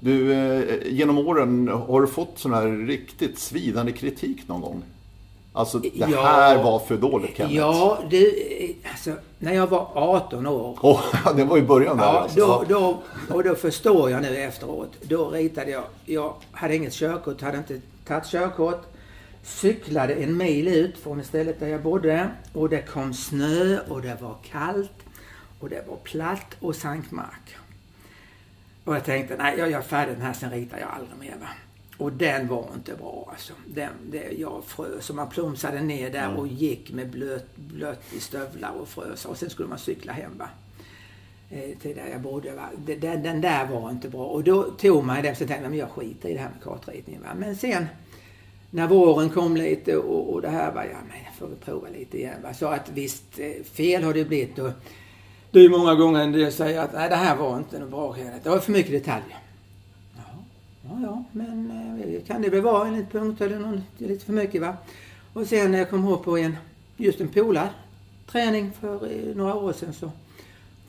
[0.05, 4.83] Du, eh, genom åren, har du fått sån här riktigt svidande kritik någon gång?
[5.53, 7.55] Alltså, det ja, här var för dåligt, Kenneth.
[7.55, 8.31] Ja, det,
[8.91, 10.77] alltså, när jag var 18 år.
[10.81, 11.01] Oh,
[11.35, 12.39] det var i början där ja, alltså.
[12.39, 13.01] då, då,
[13.35, 14.91] Och då förstår jag nu efteråt.
[15.01, 18.83] Då ritade jag, jag hade inget körkort, hade inte tagit körkort.
[19.43, 24.17] Cyklade en mil ut från stället där jag bodde och det kom snö och det
[24.21, 25.05] var kallt
[25.59, 27.55] och det var platt och sankmark.
[28.85, 31.37] Och jag tänkte, nej jag gör färdig den här, sen ritar jag aldrig mer.
[31.39, 31.47] Va?
[31.97, 33.53] Och den var inte bra alltså.
[33.67, 36.37] Den, det, jag frös och man plumsade ner där mm.
[36.37, 39.25] och gick med blöt, blött i stövlar och frös.
[39.25, 40.49] Och sen skulle man cykla hem va.
[41.49, 42.55] Eh, till där jag bodde.
[42.55, 42.69] Va?
[42.85, 44.25] Den, den där var inte bra.
[44.25, 46.63] Och då tog man det och så tänkte jag, jag skiter i det här med
[46.63, 47.21] kartritningen.
[47.21, 47.29] Va?
[47.37, 47.85] Men sen
[48.69, 52.17] när våren kom lite och, och det här var, ja men får vi prova lite
[52.17, 52.41] igen.
[52.43, 52.53] Va?
[52.53, 54.59] Så att visst, eh, fel har det blivit.
[54.59, 54.71] Och
[55.55, 58.15] det är många gånger en del säger att nej det här var inte något bra.
[58.43, 59.37] Det var för mycket detaljer.
[60.83, 64.61] Ja, ja, men eh, kan det väl vara en punkt eller någon, lite för mycket
[64.61, 64.77] va.
[65.33, 66.57] Och sen när jag kom ihåg på en,
[66.97, 70.11] just en polarträning för eh, några år sedan så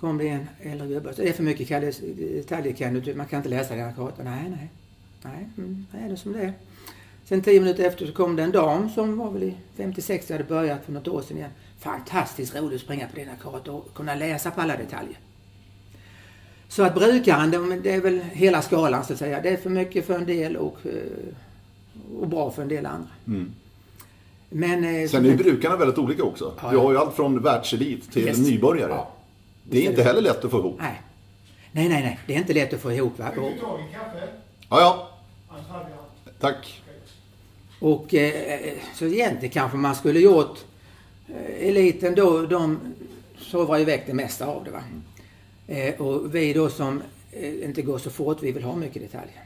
[0.00, 1.12] kom det en äldre gubbe.
[1.16, 1.68] Det är för mycket
[2.18, 4.24] detaljer kan du man kan inte läsa den här kartan.
[4.24, 4.70] Nej, nej.
[5.22, 6.52] Nej, mm, är det som det är.
[7.24, 10.44] Sen tio minuter efter så kom det en dam som var väl i 50-60 hade
[10.44, 11.50] börjat för något år sedan igen.
[11.78, 15.18] Fantastiskt roligt att springa på denna karta och kunna läsa på alla detaljer.
[16.68, 19.40] Så att brukaren, det är väl hela skalan så att säga.
[19.40, 23.08] Det är för mycket för en del och, eh, och bra för en del andra.
[23.26, 23.52] Mm.
[24.48, 26.54] Men, eh, Sen är ju brukarna väldigt olika också.
[26.62, 28.38] Ja, du har ju allt från världselit till yes.
[28.38, 28.92] nybörjare.
[28.92, 29.12] Ja.
[29.62, 30.76] Det är inte heller lätt att få ihop.
[30.78, 31.02] Nej.
[31.72, 32.18] nej, nej, nej.
[32.26, 33.18] Det är inte lätt att få ihop.
[33.18, 33.30] Va?
[33.30, 34.28] Kaffe?
[34.70, 35.10] Ja, ja.
[36.40, 36.82] Tack.
[37.80, 40.58] Och eh, så egentligen kanske man skulle gjort
[41.60, 42.78] eliten då, de
[43.38, 44.70] sovrar iväg det mesta av det.
[44.70, 44.82] Va?
[44.88, 45.02] Mm.
[45.66, 49.44] Eh, och vi då som eh, inte går så fort, vi vill ha mycket detaljer.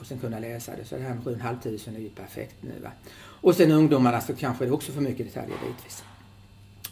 [0.00, 0.84] Och sen kunna läsa det.
[0.84, 2.72] Så det här med 7 500 är ju perfekt nu.
[2.82, 2.90] Va?
[3.24, 6.04] Och sen ungdomarna så kanske det också för mycket detaljer bitvis.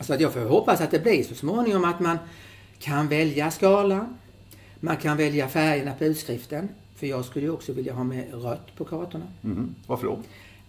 [0.00, 2.18] Så att jag får hoppas att det blir så småningom att man
[2.78, 4.14] kan välja skala.
[4.80, 6.68] Man kan välja färgerna på utskriften.
[6.96, 9.26] För jag skulle ju också vilja ha med rött på kartorna.
[9.44, 9.74] Mm.
[9.86, 10.18] Varför då?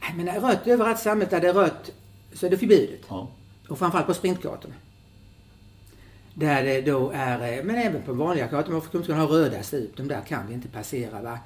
[0.08, 1.92] Jag menar, rött överallt i samhället där det är rött
[2.34, 3.02] så är det förbjudet.
[3.10, 3.28] Ja.
[3.72, 4.74] Och framförallt på sprintgatorna.
[6.34, 9.98] Där det då är, eh, men även på vanliga kartor, man ska ha röda stup,
[9.98, 11.22] de där kan vi inte passera.
[11.22, 11.40] Va?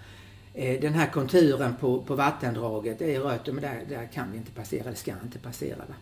[0.53, 4.51] Eh, den här konturen på, på vattendraget är rött, men där, där kan vi inte
[4.51, 5.77] passera, det ska inte passera.
[5.77, 5.95] Va?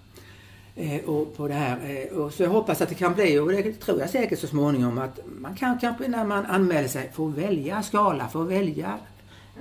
[0.76, 2.08] Eh, och på det här.
[2.12, 4.48] Eh, och så jag hoppas att det kan bli, och det tror jag säkert så
[4.48, 9.00] småningom, att man kan kanske när man anmäler sig få välja skala, få välja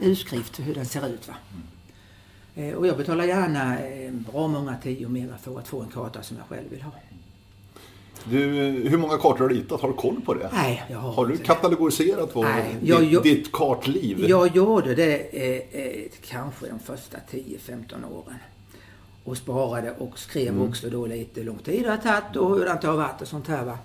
[0.00, 1.28] utskrift hur den ser ut.
[1.28, 1.34] Va?
[1.52, 1.62] Mm.
[2.76, 3.76] Och jag betalar gärna
[4.32, 6.92] bra många tio mer för att få en karta som jag själv vill ha.
[8.24, 8.38] Du,
[8.88, 9.80] hur många kartor har du ritat?
[9.80, 10.50] Har du koll på det?
[10.52, 14.24] Nej, jag har Har du katalogoriserat på Nej, jag, ditt, ditt kartliv?
[14.28, 18.38] Jag gjorde det eh, eh, kanske de första 10-15 åren.
[19.24, 20.68] Och sparade och skrev mm.
[20.68, 23.28] också då lite hur lång tid det har tagit och hur det har varit och
[23.28, 23.78] sånt här va.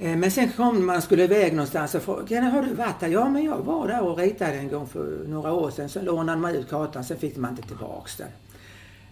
[0.00, 3.08] Eh, men sen kom man skulle iväg någonstans och frågade, har du varit där?
[3.08, 5.88] Ja, men jag var där och ritade en gång för några år sedan.
[5.88, 8.28] Så lånade man ut kartan, sen fick man inte tillbaks den.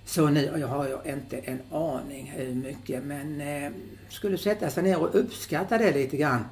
[0.04, 3.72] Så nu jag har jag inte en aning hur mycket men eh,
[4.08, 6.44] skulle sätta sig ner och uppskatta det lite grann.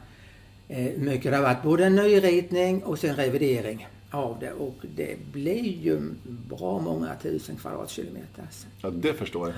[0.69, 5.33] Eh, mycket det har varit både en nyritning och sen revidering av det och det
[5.33, 8.43] blir ju bra många tusen kvadratkilometer.
[8.43, 8.67] Alltså.
[8.83, 9.57] Ja, det förstår jag.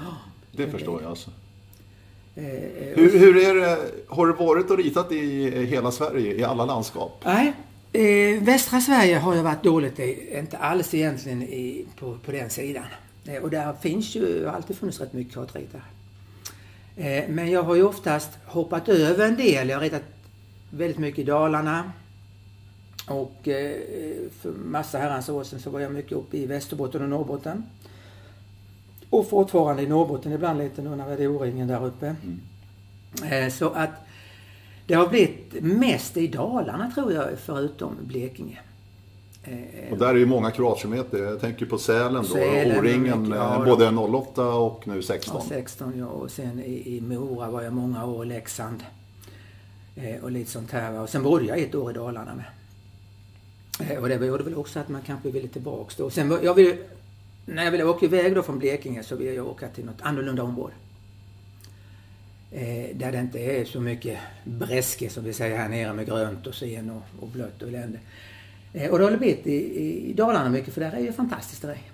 [0.53, 1.31] Det, det förstår jag alltså.
[2.39, 2.45] Eh,
[2.95, 7.23] hur, hur är det, har du varit och ritat i hela Sverige, i alla landskap?
[7.25, 7.53] Nej,
[7.93, 12.51] eh, västra Sverige har jag varit dåligt i, inte alls egentligen i, på, på den
[12.51, 12.85] sidan.
[13.27, 15.83] Eh, och där finns ju alltid funnits rätt mycket kartritare.
[16.97, 19.69] Eh, men jag har ju oftast hoppat över en del.
[19.69, 20.03] Jag har ritat
[20.71, 21.93] väldigt mycket i Dalarna.
[23.09, 23.39] Och
[24.41, 27.63] för massa herrans år sedan så var jag mycket uppe i Västerbotten och Norrbotten.
[29.11, 32.17] Och fortfarande i Norrbotten ibland lite nu när det är O-ringen där uppe.
[33.31, 33.91] Eh, Så att
[34.87, 38.59] det har blivit mest i Dalarna tror jag, förutom Blekinge.
[39.45, 41.19] Eh, Och där är ju många kvadratkilometer.
[41.19, 42.35] Jag tänker på Sälen då,
[42.79, 45.37] O-ringen, eh, ja, både 08 och nu 16.
[45.37, 46.07] Ja, 16 ja.
[46.07, 48.83] Och sen i, i Mora var jag många år, Leksand.
[49.97, 51.01] Eh, och lite sånt här.
[51.01, 52.45] Och sen bodde jag ett år i Dalarna med.
[53.91, 56.11] Eh, och det gjorde väl också att man kanske ville tillbaks då.
[56.11, 56.77] Sen var- jag vill,
[57.55, 60.43] när jag ville åka iväg då från Blekinge så ville jag åka till något annorlunda
[60.43, 60.75] område.
[62.53, 66.47] Eh, där det inte är så mycket bräske som vi säger här nere med grönt
[66.47, 67.99] och sen och, och blött och elände.
[68.73, 71.63] Eh, och det har det blivit i, i Dalarna mycket för där är ju fantastiskt
[71.63, 71.91] terräng.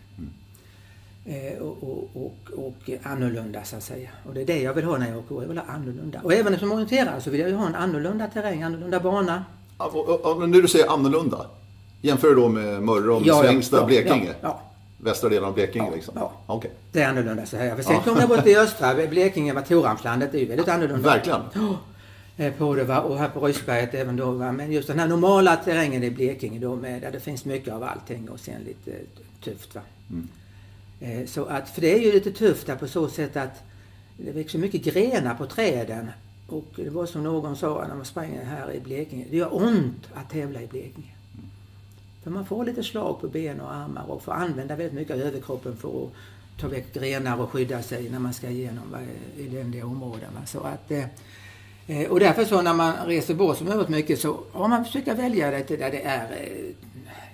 [1.26, 4.10] Eh, och, och, och, och annorlunda så att säga.
[4.28, 5.34] Och det är det jag vill ha när jag åker.
[5.42, 6.20] Jag vill ha annorlunda.
[6.24, 9.44] Och även som orienterare så vill jag ju ha en annorlunda terräng, annorlunda bana.
[9.78, 11.46] Ja, och- och- och när du säger annorlunda,
[12.02, 14.26] jämför du då med Mörrum, ja, Svängsta, ja, Blekinge?
[14.26, 14.62] ja, ja.
[15.04, 16.14] Västra delen av Blekinge Ja, liksom?
[16.16, 16.32] ja.
[16.46, 16.70] Okej.
[16.92, 17.76] Det är annorlunda så här.
[17.76, 21.08] För sen kommer jag bort till östra Blekinge, var Toramslandet, det är ju väldigt annorlunda.
[21.08, 21.40] Verkligen.
[22.36, 23.00] eh, på det va?
[23.00, 24.30] och här på Rysberget även då.
[24.30, 24.52] Va?
[24.52, 27.82] Men just den här normala terrängen i Blekinge då med där det finns mycket av
[27.82, 28.90] allting och sen lite
[29.44, 29.80] tufft va.
[31.00, 33.62] Eh, Så att, för det är ju lite tufft där på så sätt att
[34.16, 36.10] det växer mycket grenar på träden.
[36.48, 40.08] Och det var som någon sa när man springer här i Blekinge, det gör ont
[40.14, 41.13] att tävla i Blekinge.
[42.24, 45.20] För man får lite slag på ben och armar och får använda väldigt mycket av
[45.22, 46.10] överkroppen för att
[46.60, 48.98] ta väck grenar och skydda sig när man ska igenom va,
[49.38, 50.28] eländiga områden.
[50.34, 50.46] Va.
[50.46, 51.04] Så att, eh,
[51.86, 55.08] eh, och därför så när man reser bort så oerhört mycket så har man försökt
[55.08, 56.74] välja det där det är eh,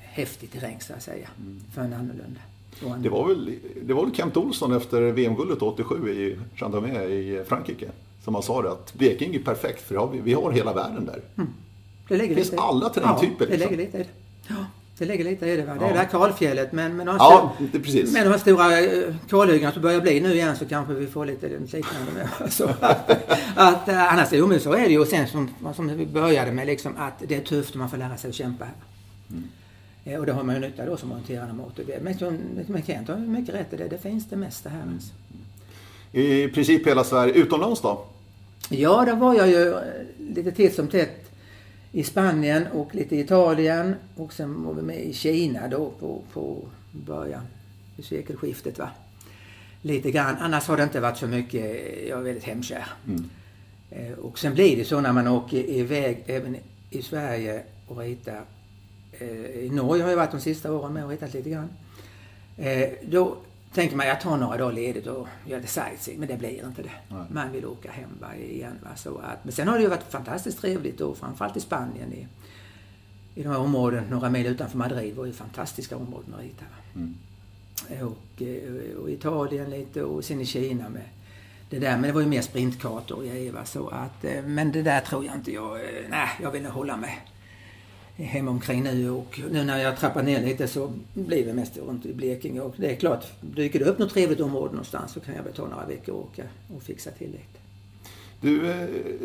[0.03, 1.29] häftig terräng så att säga.
[1.75, 2.41] För en annorlunda.
[2.87, 7.45] En- Det var, väl, det var väl Kent Olsson efter VM-guldet 87 i Gendarmé i
[7.49, 7.89] Frankrike
[8.25, 11.23] som han sa det att Blekinge är perfekt för vi, vi har hela världen där.
[12.09, 13.71] Det lägger finns lite alla terrängtyper, Ja, det liksom.
[13.77, 14.11] lägger lite
[15.01, 15.07] det.
[15.07, 15.63] Lägger lite i det.
[15.65, 15.75] Va?
[15.75, 15.93] Det är Ja.
[15.93, 18.13] det här kalfjället men med de Ja, stor- precis.
[18.13, 21.27] med de här stora eh, kalhyggena som börjar bli nu igen så kanske vi får
[21.27, 22.53] lite liknande med.
[22.53, 23.11] Så att,
[23.57, 24.65] att, eh, annars det omöjligt.
[24.65, 24.99] Så är det ju.
[24.99, 27.97] Och sen som, som vi började med liksom att det är tufft och man får
[27.97, 28.75] lära sig att kämpa här.
[30.05, 31.85] Eh, Och det har man ju nytta då som orienterande motor.
[32.03, 33.89] Men som men Kent har mycket rätt i det.
[33.89, 34.83] Det finns det mesta här.
[34.93, 35.13] Alltså.
[36.13, 37.33] I princip hela Sverige.
[37.35, 38.05] Utomlands då?
[38.69, 39.75] Ja, då var jag ju
[40.19, 41.20] lite titt som tätt
[41.93, 46.23] i Spanien och lite i Italien och sen var vi med i Kina då på,
[46.33, 46.57] på
[46.93, 47.43] början
[47.97, 48.79] i sekelskiftet.
[48.79, 48.91] Va?
[49.83, 50.37] Lite grann.
[50.41, 51.65] Annars har det inte varit så mycket.
[52.09, 52.87] Jag är väldigt hemkär.
[53.91, 56.57] Eh, Och sen blir det så när man åker iväg även
[56.91, 58.43] i Sverige och ritar.
[59.13, 59.29] Eh,
[59.65, 61.69] I Norge har jag varit de sista åren med och ritat lite grann.
[62.59, 63.37] Eh, Då
[63.75, 66.83] tänker man jag tar några dagar ledigt och gör lite sightseeing, men det blir inte
[66.83, 66.91] det.
[67.09, 67.25] Nej.
[67.31, 68.79] Man vill åka hem va, igen.
[68.83, 72.13] Va, så att, men sen har det ju varit fantastiskt trevligt och framförallt i Spanien
[72.13, 72.27] i,
[73.35, 76.65] i de här områden, några mil utanför Madrid var ju fantastiska områden att rita.
[76.65, 78.07] Va?
[78.07, 81.03] Och, eh, och Italien lite och sen i Kina med
[81.71, 81.93] det där.
[81.93, 83.55] Men det var ju mer sprintkartor och grejer.
[83.65, 85.77] Så att, eh, men det där tror jag inte jag...
[85.77, 87.19] eh, Nej, jag vill nog hålla mig
[88.25, 92.07] hemma omkring nu och nu när jag trappar ner lite så blir det mest runt
[92.07, 95.35] i Blekinge och det är klart, dyker det upp något trevligt område någonstans så kan
[95.35, 96.43] jag väl ta några veckor och åka
[96.77, 97.45] och fixa till lite.
[98.43, 98.77] Du, eh,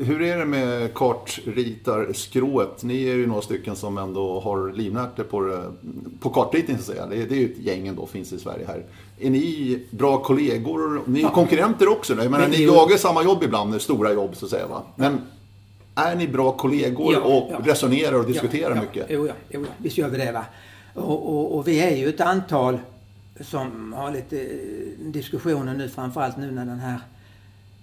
[0.05, 2.83] hur är det med kartritarskrået?
[2.83, 5.63] Ni är ju några stycken som ändå har livnärt på,
[6.19, 7.05] på kartritning så att säga.
[7.07, 8.83] Det, är- det är ju ett gäng ändå, finns i Sverige här.
[9.19, 11.01] Är ni bra kollegor?
[11.05, 12.13] Ni är ju konkurrenter också.
[12.13, 14.67] Jag menar, Men ni jagar samma jobb ibland, stora jobb så att säga.
[14.67, 14.83] Va?
[14.95, 15.21] Men
[15.95, 17.71] är ni bra kollegor Ja, och ja.
[17.71, 19.05] resonerar och diskuterar ja, mycket?
[19.09, 20.45] Jo, ja, jo, visst gör vi det va.
[20.93, 22.79] Och, och, och vi är ju ett antal
[23.41, 24.47] som har lite eh,
[24.97, 26.99] diskussioner nu framförallt nu när den här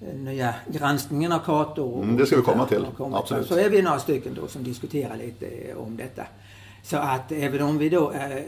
[0.01, 2.87] eh, nya granskningen av kartor och Mm, det ska vi komma till.
[2.99, 3.47] Absolut.
[3.47, 6.23] Så är vi några stycken då som diskuterar lite eh, om detta.
[6.85, 8.43] Så att även om vi då är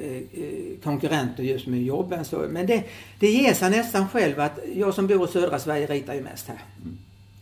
[0.83, 2.85] konkurrenter just med jobben så, men det,
[3.19, 6.49] det ger sig nästan själv att jag som bor i södra Sverige ritar ju mest
[6.49, 6.59] här.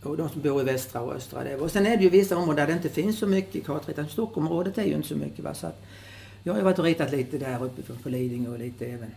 [0.02, 1.44] Och de som bor i västra och östra.
[1.44, 1.56] Det.
[1.56, 4.00] Och sen är det ju vissa områden där det inte finns så mycket kartritande.
[4.00, 5.44] Alltså, Stockholmsområdet är ju inte så mycket.
[5.44, 5.54] Va?
[5.54, 5.82] Så att
[6.42, 9.10] jag har ju varit och ritat lite där uppe på Lidingö och lite även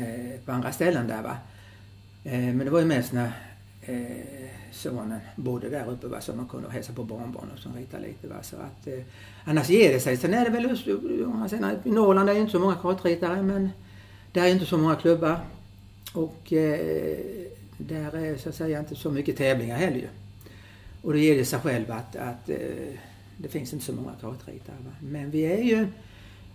[0.00, 1.22] eh, på andra ställen där.
[1.22, 1.36] Va?
[2.24, 3.32] Eh, men det var ju mest när
[3.82, 6.20] eh, sonen bodde där uppe va?
[6.20, 8.28] så man kunde hälsa på barnbarn och så rita lite.
[8.28, 8.42] Va?
[8.42, 9.00] Så att, eh,
[9.44, 10.16] annars ger det sig.
[10.16, 10.86] Sen är det väl just,
[11.86, 13.70] i Norrland är det inte så många kartritare men
[14.32, 15.40] där är inte så många klubbar.
[16.14, 17.46] Och eh,
[17.88, 20.08] där är så att säga inte så mycket tävlingar heller ju.
[21.02, 22.56] Och då ger det sig själv att, att eh,
[23.36, 24.76] det finns inte så många kartritare.
[24.84, 24.90] Va?
[25.00, 25.86] Men vi är ju,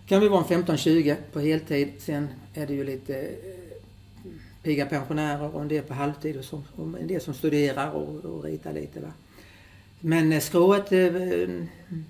[0.06, 1.88] kan vi vara en 15-20 på heltid.
[1.98, 3.28] Sen är det ju lite eh,
[4.62, 8.24] pigga pensionärer och en del på halvtid och, så, och en del som studerar och,
[8.24, 9.00] och ritar lite.
[9.00, 9.12] Va?
[10.00, 10.90] Men eh, skrået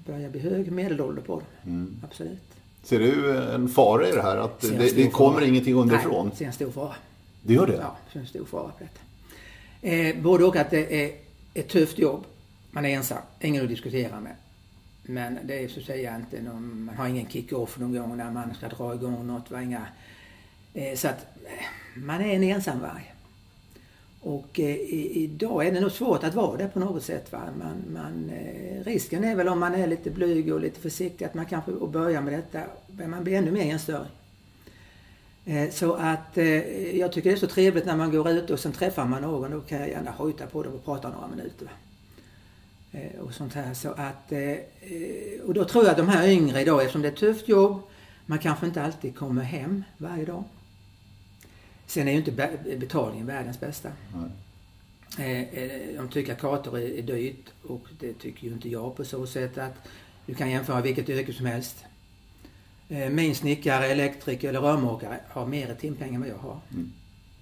[0.07, 1.43] börjar bli hög medelålder på dem.
[1.67, 2.01] Mm.
[2.05, 2.39] Absolut.
[2.83, 4.37] Ser du en fara i det här?
[4.37, 5.47] Att Ser det, det kommer fara.
[5.47, 6.27] ingenting underifrån?
[6.27, 6.95] Nej, ser en stor fara.
[7.43, 7.73] Det gör det?
[7.73, 9.01] Ja, det är en stor fara på detta.
[9.83, 11.13] Eh, både och att det är
[11.55, 12.25] ett tufft jobb.
[12.71, 14.35] Man är ensam, ingen att diskutera med.
[15.03, 18.31] Men det är så att säga inte någon, man har ingen kick-off någon gång när
[18.31, 19.51] man ska dra igång något.
[19.51, 19.63] Va?
[19.63, 19.87] inga,
[20.75, 23.15] eh, så att eh, man är en ensamvarg.
[24.21, 24.77] Och eh,
[25.17, 27.33] idag är det nog svårt att vara det på något sätt.
[27.33, 27.41] Va?
[27.59, 31.35] Man, man, eh, risken är väl om man är lite blyg och lite försiktig att
[31.35, 32.63] man kanske börjar med detta,
[33.07, 34.09] man blir ännu mer enstörig.
[35.49, 38.61] Eh, så att eh, jag tycker det är så trevligt när man går ut och
[38.61, 39.51] sen träffar man någon.
[39.51, 41.69] Då kan jag gärna hojta på dem och prata några minuter.
[42.93, 43.75] Eh, och sånt här.
[43.75, 44.33] Så att,
[45.47, 47.83] och då tror jag att de här yngre idag, eftersom det är ett tufft jobb,
[48.27, 50.45] man kanske inte alltid kommer hem varje dag.
[51.87, 53.89] Sen är ju inte betalningen världens bästa.
[54.15, 54.31] Mm.
[55.97, 59.59] De tycker att kartor är dyrt och det tycker ju inte jag på så sätt
[59.59, 59.75] att
[60.27, 61.85] du kan jämföra vilket yrke som helst.
[62.89, 66.61] Eh, min snickare, elektriker eller rörmokare har mer i timpeng än vad jag har.
[66.71, 66.93] Mm.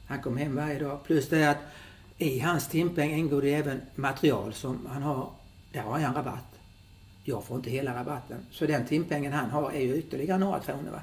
[0.07, 1.05] Han kommer hem varje dag.
[1.05, 1.59] Plus det att
[2.19, 5.31] i hans timpeng ingår det även material som han har.
[5.73, 6.59] Där har jag en rabatt.
[7.25, 8.39] Jag får inte hela rabatten.
[8.51, 10.91] Så den timpengen han har är ju ytterligare några kronor.
[10.91, 11.01] Va?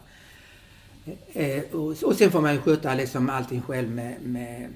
[1.33, 4.69] Eh, och, och sen får man ju sköta liksom allting själv med, med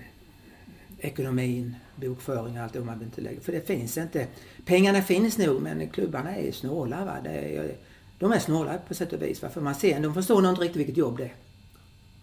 [1.00, 3.42] ekonomin, bokföring och allt det man inte lägga.
[3.42, 4.28] För det finns inte.
[4.66, 7.06] Pengarna finns nog men klubbarna är snåla.
[7.06, 7.18] Va?
[7.24, 7.76] Det är,
[8.20, 9.40] de är snåla på sätt och vis.
[9.40, 11.36] För man ser, de förstår nog inte riktigt vilket jobb det är.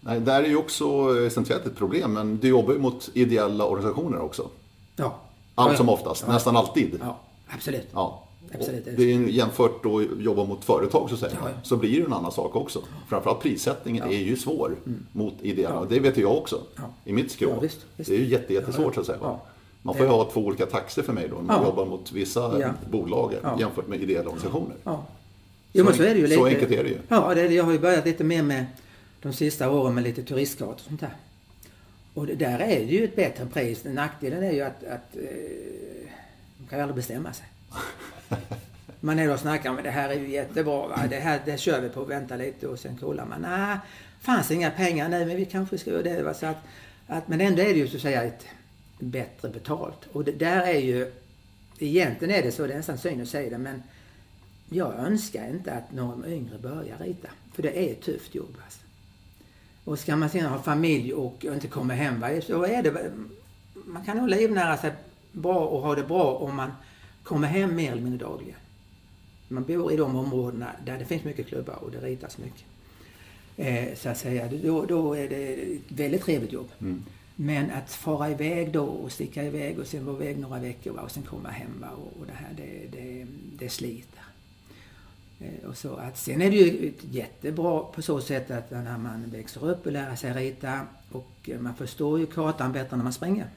[0.01, 0.85] Nej, där är ju också
[1.27, 4.49] essentiellt ett problem, men du jobbar ju mot ideella organisationer också.
[4.95, 5.19] Ja.
[5.55, 6.33] Allt som oftast, ja.
[6.33, 6.99] nästan alltid.
[7.01, 7.87] Ja, absolut.
[7.93, 8.21] Ja.
[8.53, 8.85] Absolut.
[8.85, 11.55] Det är jämfört då jobba mot företag så, säga, ja, ja.
[11.63, 12.81] så blir det en annan sak också.
[13.09, 15.05] Framförallt prissättningen är ju svår mm.
[15.11, 15.85] mot ideella.
[15.85, 16.61] Det vet jag också
[17.05, 17.59] i mitt skrå.
[17.61, 18.09] Visst, visst.
[18.09, 19.39] Det är ju jätte, jättesvårt så att säga.
[19.81, 22.73] Man får ju ha två olika taxor för mig då när man jobbar mot vissa
[22.91, 24.75] bolag jämfört med ideella organisationer.
[25.77, 26.35] Jo, men så är det ju lite.
[26.35, 26.97] Så enkelt är det ju.
[27.07, 28.65] Ja, det, jag har ju börjat lite mer med
[29.21, 31.15] de sista åren med lite turistkartor och sånt där.
[32.13, 33.83] Och där är det ju ett bättre pris.
[33.83, 35.21] Nackdelen är ju att, att eh,
[36.57, 37.45] de kan ju aldrig bestämma sig.
[38.99, 40.99] Man är och snackar med det här är ju jättebra va?
[41.09, 43.41] Det här det kör vi på, vänta lite och sen kollar man.
[43.41, 43.77] Nej,
[44.21, 46.23] fanns inga pengar nu men vi kanske ska göra det.
[46.23, 46.33] Va?
[46.33, 46.57] Så att,
[47.07, 48.45] att, men ändå är det ju så att säga ett
[48.99, 49.99] bättre betalt.
[50.11, 51.11] Och det där är ju,
[51.79, 53.83] egentligen är det så, det är nästan synd att säga det men
[54.75, 57.27] jag önskar inte att någon yngre börjar rita.
[57.53, 58.57] För det är ett tufft jobb.
[58.63, 58.79] Alltså.
[59.83, 63.11] Och ska man sedan ha familj och inte komma hem, så är det
[63.85, 64.91] Man kan nog livnära sig
[65.31, 66.71] bra och ha det bra om man
[67.23, 68.59] kommer hem mer eller mindre dagligen.
[69.47, 72.65] Man bor i de områdena där det finns mycket klubbar och det ritas mycket.
[73.57, 76.69] Eh, så att säga, då, då är det ett väldigt trevligt jobb.
[76.81, 77.03] Mm.
[77.35, 81.01] Men att fara iväg då och sticka iväg och sen vara iväg några veckor va,
[81.01, 83.25] och sen komma hem va, och, och det här, det, det,
[83.59, 84.14] det sliter.
[84.14, 84.14] Eh,
[85.67, 89.69] och så att, sen är det ju jättebra på så sätt att när man växer
[89.69, 90.79] upp och lär sig rita
[91.11, 93.47] och man förstår ju kartan bättre när man springer.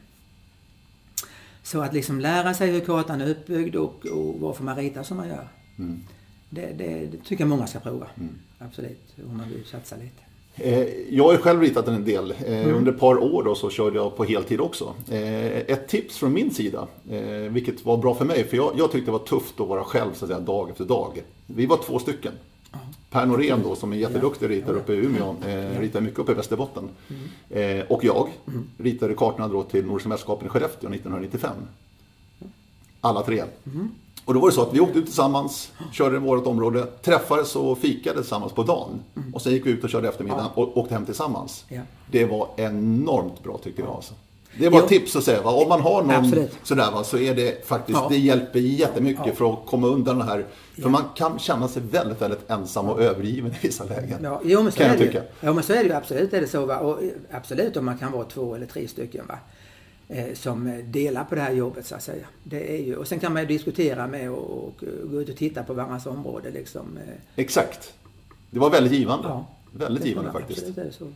[1.63, 5.17] Så att liksom lära sig hur kartan är uppbyggd och, och varför man ritar som
[5.17, 5.49] man gör.
[5.79, 6.01] Mm.
[6.51, 8.07] Det, det, det, tycker jag många ska prova.
[8.17, 8.35] Mm.
[8.59, 10.23] Absolut, om man vill satsa lite.
[10.55, 12.31] Eh, jag har själv ritat en del.
[12.31, 12.77] Eh, mm.
[12.77, 14.95] Under ett par år då så körde jag på heltid också.
[15.11, 16.89] Ett tips från min sida,
[17.51, 20.13] vilket var bra för mig, för jag, jag tyckte det var tufft att vara själv
[20.15, 21.23] så att säga, dag efter dag.
[21.51, 22.33] Vi var två stycken.
[23.11, 26.35] Per Norén då som är jätteduktig ritare uppe i Umeå, eh, ritar mycket uppe i
[26.35, 26.89] Västerbotten.
[27.09, 27.81] Mm.
[27.81, 28.69] Eh, och jag mm.
[28.79, 31.51] ritade kartorna då till Nordiska mästerskapen i Skellefteå 1995.
[33.01, 33.45] Alla tre.
[33.67, 33.89] Mm.
[34.25, 37.57] Och då var det så att vi åkte ut tillsammans, körde i vårt område, träffades
[37.57, 39.01] och fikade tillsammans på dagen.
[39.35, 41.65] Och sen gick vi ut och körde eftermiddagen och åkte hem tillsammans.
[42.11, 43.93] Det var enormt bra tycker jag.
[43.95, 44.15] Alltså.
[44.59, 45.43] Det var ett tips att säga.
[45.43, 45.51] Va?
[45.51, 46.59] Om man har någon Absolut.
[46.63, 48.07] sådär va, så är det faktiskt, ja.
[48.11, 49.33] det hjälper jättemycket ja.
[49.33, 50.47] för att komma undan det här.
[50.75, 50.89] För ja.
[50.89, 54.19] man kan känna sig väldigt, väldigt ensam och övergiven i vissa lägen.
[54.23, 55.23] Ja, jo, men så kan är jag tycka.
[55.41, 56.35] Ja, men så är det ju absolut.
[56.35, 56.79] Är det så, va?
[56.79, 56.99] Och
[57.31, 59.27] absolut om man kan vara två eller tre stycken.
[59.27, 59.39] Va?
[60.09, 62.27] Eh, som delar på det här jobbet så att säga.
[62.43, 65.37] Det är ju, och sen kan man ju diskutera med och, och gå ut och
[65.37, 66.51] titta på varandras område.
[66.51, 66.99] Liksom.
[67.07, 67.15] Eh.
[67.37, 67.93] Exakt.
[68.51, 69.29] Det var väldigt givande.
[69.29, 69.47] Ja.
[69.79, 70.65] Väldigt givande faktiskt.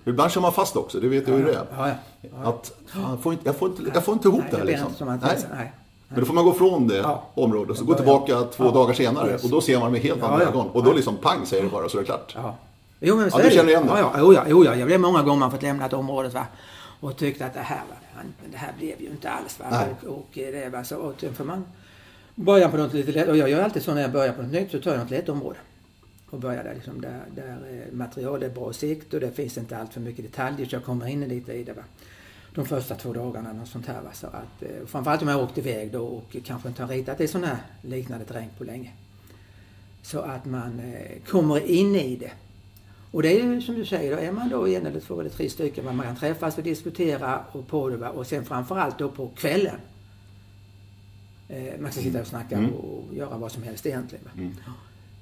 [0.05, 1.67] Ibland kör man fast också, det vet du hur det är.
[1.77, 1.91] Ja,
[2.21, 2.29] ja.
[2.49, 5.19] Att, jag, får inte, jag, får inte, jag får inte ihop nej, det här liksom.
[5.23, 5.39] nej.
[5.51, 5.73] nej.
[6.09, 7.23] Men då får man gå från det ja.
[7.35, 10.45] området och så gå tillbaka två dagar senare och då ser man med helt andra
[10.45, 10.69] ögon.
[10.69, 12.33] Och då liksom pang säger det bara så är det klart.
[12.37, 12.57] Ja.
[13.01, 13.99] Jo, men så ja, du känner igen det?
[13.99, 14.75] Ja, ja, ja, jo, ja.
[14.75, 16.47] Jag blev många gånger man fått lämna ett område va?
[17.01, 17.83] och tyckte att det här,
[18.51, 19.61] det här blev ju inte alls.
[19.61, 19.85] Va?
[20.03, 21.65] Och, och, det var så, och för man
[22.35, 24.53] börjar på något lite lätt, och jag gör alltid så när jag börjar på något
[24.53, 25.59] nytt så tar jag något lätt område
[26.33, 29.77] och börja där, liksom, där, där eh, materialet är bra sikt och det finns inte
[29.79, 31.73] allt för mycket detaljer så jag kommer in lite i det.
[31.73, 31.83] Va?
[32.55, 34.03] De första två dagarna och sånt här.
[34.03, 34.11] Va?
[34.13, 37.29] Så att, eh, framförallt om jag åkt iväg då och kanske inte har ritat i
[37.29, 38.93] sån här liknande terräng på länge.
[40.03, 42.33] Så att man eh, kommer in i det.
[43.11, 45.31] Och det är ju som du säger, då är man då en eller två eller
[45.31, 47.97] tre stycken, man kan träffas och diskutera och på det.
[47.97, 48.09] Va?
[48.09, 49.77] Och sen framförallt då på kvällen.
[51.81, 52.71] Man ska sitta och snacka Mm.
[52.75, 54.25] och göra vad som helst egentligen.
[54.37, 54.55] Mm.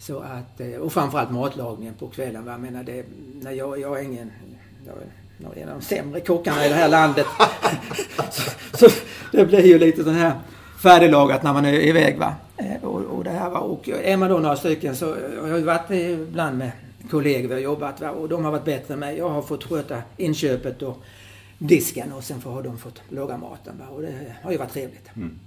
[0.01, 2.47] Så att, eh, och framförallt matlagningen på kvällen.
[2.47, 3.05] Jag menar, det,
[3.41, 4.33] när jag, jag är ingen...
[5.39, 7.27] Jag är en av de sämre kockarna i det här landet.
[8.31, 8.97] så, så
[9.33, 10.33] det blir ju lite sån här
[10.83, 12.19] färdiglagat när man är iväg.
[12.19, 12.35] Va?
[12.57, 13.59] Eh, och, och, det här, va?
[13.59, 16.71] och är man då några stycken så eh, jag har jag ju varit ibland med
[17.11, 18.11] kollegor vi har jobbat va?
[18.11, 19.19] och de har varit bättre än mig.
[19.19, 21.03] Jag har fått sköta inköpet och
[21.59, 23.75] disken och sen har de fått laga maten.
[23.79, 23.95] Va?
[23.95, 25.17] Och det har ju varit trevligt.
[25.17, 25.39] Mm.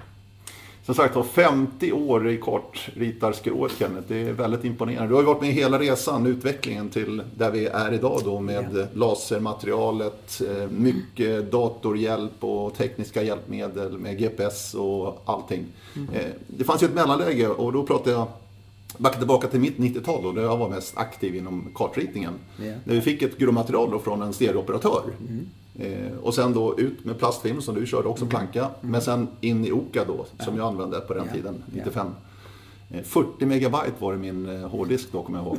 [0.86, 4.08] Som sagt var, 50 år i kartrittarskrået Kenneth.
[4.08, 5.08] Det är väldigt imponerande.
[5.10, 8.68] Du har ju varit med hela resan, utvecklingen till där vi är idag då med
[8.74, 8.86] Ja.
[8.94, 15.66] lasermaterialet, eh, mycket datorhjälp och tekniska hjälpmedel med GPS och allting.
[15.96, 16.10] Mm.
[16.14, 18.28] Eh, Det fanns ju ett mellanläge och då pratade jag
[18.98, 22.34] Backa tillbaka till mitt 90-tal då, där jag var mest aktiv inom kartritningen.
[22.60, 22.80] Mm.
[22.86, 25.02] När vi fick ett grundmaterial då från en stereooperatör.
[25.80, 28.70] Eh, och sen då ut med plastfilm som du körde också, planka.
[28.82, 31.34] Men sen in i Oka då, som jag använde på den Mm.
[31.36, 31.72] Tiden, Ja.
[31.86, 32.08] 95.
[32.92, 35.58] Eh, 40 megabyte var det min eh, hårddisk då, kommer jag ihåg.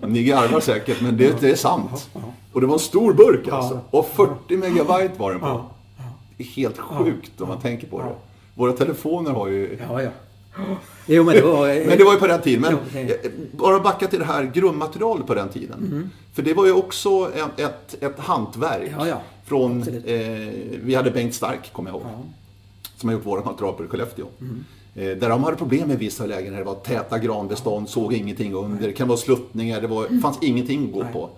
[0.08, 2.10] Ni garvar säkert, men det, det är sant.
[2.52, 3.80] Och det var en stor burk alltså.
[3.90, 5.64] Och 40 megabyte var den på.
[6.36, 8.14] Det är helt sjukt om man tänker på det.
[8.54, 9.78] Våra telefoner har ju...
[9.88, 10.10] Ja, ja.
[11.06, 11.86] Jo, men det var...
[11.86, 12.60] Men det var ju på den tiden.
[12.60, 16.10] Men Jo, bara backa till det här grundmaterialet på den tiden.
[16.32, 18.92] För det var ju också ett, ett, ett hantverk.
[18.98, 19.20] Ja, ja.
[19.44, 20.18] Från, eh,
[20.82, 22.06] vi hade Bengt Stark, kommer jag ihåg.
[22.96, 24.26] Som har gjort vårt material på Skellefteå.
[24.94, 28.86] Eh, där de hade problem med vissa lägen det var täta granbestånd, såg ingenting under.
[28.86, 31.30] Det kan vara sluttningar, det var, fanns ingenting att gå på.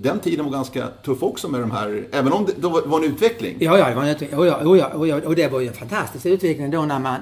[0.00, 2.98] Den tiden var ganska tuff också med de här, även om det, var det var
[2.98, 3.56] en utveckling.
[3.60, 4.38] Ja, ja, det var en utveckling.
[4.38, 6.98] Och, ja, och, ja, och, ja, och det var ju en fantastisk utveckling då när
[6.98, 7.20] man,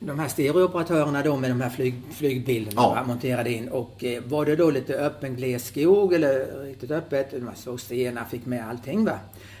[0.00, 3.04] de här stereooperatörerna då med de här flyg, flygbilderna Ja.
[3.06, 3.68] monterade in.
[3.68, 8.24] Och eh, var det då lite öppen gles skog eller riktigt öppet, man såg stenar,
[8.30, 9.18] fick med allting va.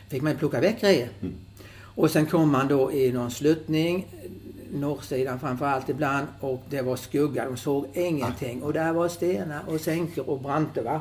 [0.08, 1.08] Fick man plocka väck grejer.
[1.82, 4.06] Och sen kom man då i någon sluttning,
[4.72, 8.62] norrsidan framförallt ibland, och det var skugga, de såg ingenting.
[8.62, 11.00] Och där var stenar och sänkor och branter va.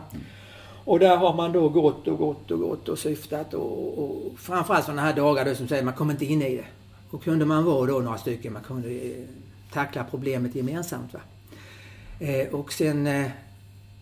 [0.88, 4.86] Och där har man då gått och gått och gått och syftat och, och framförallt
[4.86, 6.66] sådana här dagar då som säger man kommer inte in i det.
[7.12, 9.24] Och kunde man vara då några stycken, man kunde eh,
[9.74, 11.14] tackla problemet gemensamt.
[11.14, 11.20] Va?
[12.20, 13.32] Eh, och sen, eh,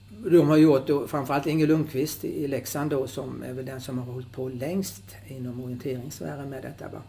[0.10, 3.98] de har gjort då, framförallt Inge Lundqvist i Leksand då som är väl den som
[3.98, 6.86] har hållit på längst inom orienteringssfären med detta.
[6.88, 7.02] Va?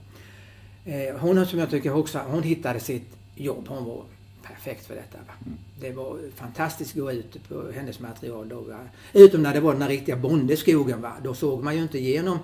[0.84, 3.64] Eh, hon som jag tycker också, hon hittade sitt jobb.
[3.68, 4.02] Hon var
[4.48, 5.18] perfekt för detta.
[5.26, 5.32] Va?
[5.80, 8.60] Det var fantastiskt att gå ut på hennes material då.
[8.60, 8.78] Va?
[9.12, 11.02] Utom när det var den här riktiga bondeskogen.
[11.02, 11.12] Va?
[11.22, 12.38] Då såg man ju inte igenom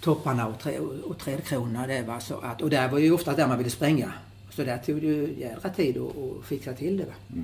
[0.00, 2.02] topparna och, trä, och, trädkronorna där.
[2.02, 2.20] Va?
[2.20, 4.12] Så att, och där var ju ofta där man ville spränga.
[4.50, 7.04] Så där tog det ju jädra tid att fixa till det.
[7.04, 7.42] Va?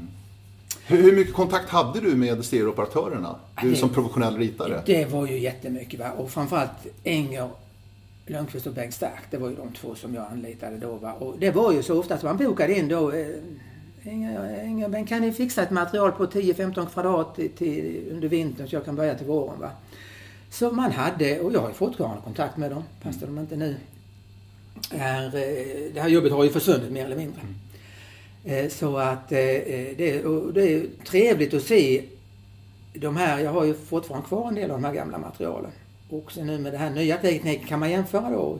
[0.87, 3.37] Hur, hur mycket kontakt hade du med stereooperatörerna?
[3.63, 4.83] Du det- som professionell ritare.
[4.87, 6.01] Det var ju jättemycket.
[6.01, 6.13] Va?
[6.13, 7.51] Och framförallt Enger
[8.27, 9.23] Lundqvist och Bengt Stark.
[9.31, 10.93] Det var ju de två som jag anlitade då.
[10.93, 11.13] Va?
[11.13, 13.13] Och det var ju så ofta att man bokade in då.
[13.13, 13.27] Eh,
[14.07, 18.77] Inga, men kan ni fixa ett material på 10-15 kvadrat till, till, under vintern så
[18.77, 19.61] jag kan börja till våren?
[19.61, 19.71] Va?
[20.51, 23.77] Så man hade, och jag har ju fortfarande kontakt med dem, fast de inte nu
[24.91, 25.25] är...
[25.25, 27.41] Eh, det här jobbet har ju försvunnit mer eller mindre.
[28.45, 32.05] Eh, så att det, det är trevligt att se
[32.95, 35.71] de här, jag har ju fortfarande kvar en del av de här gamla materialen.
[36.09, 38.59] Och sen nu med det här nya tekniken kan man jämföra då.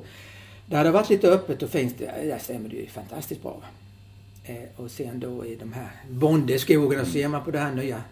[0.67, 3.63] Där det har varit lite öppet och fint, där stämmer det ju fantastiskt bra.
[4.45, 8.03] Eh, och sen då i de här bondeskogarna så ser man på det här nya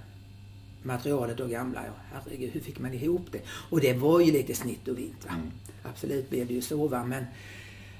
[0.83, 1.85] materialet och gamla.
[2.13, 3.41] Herregud, hur fick man ihop det?
[3.71, 5.27] Och det var ju lite snitt och vint.
[5.27, 5.33] Va?
[5.83, 7.25] Absolut blev det ju så va, men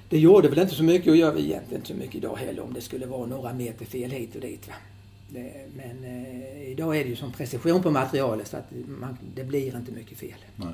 [0.09, 2.63] det gjorde väl inte så mycket och gör väl egentligen inte så mycket idag heller
[2.63, 4.67] om det skulle vara några meter fel hit och dit.
[4.67, 4.73] Va?
[5.29, 9.43] Det, men eh, idag är det ju som precision på materialet så att man, det
[9.43, 10.37] blir inte mycket fel.
[10.55, 10.73] Nej.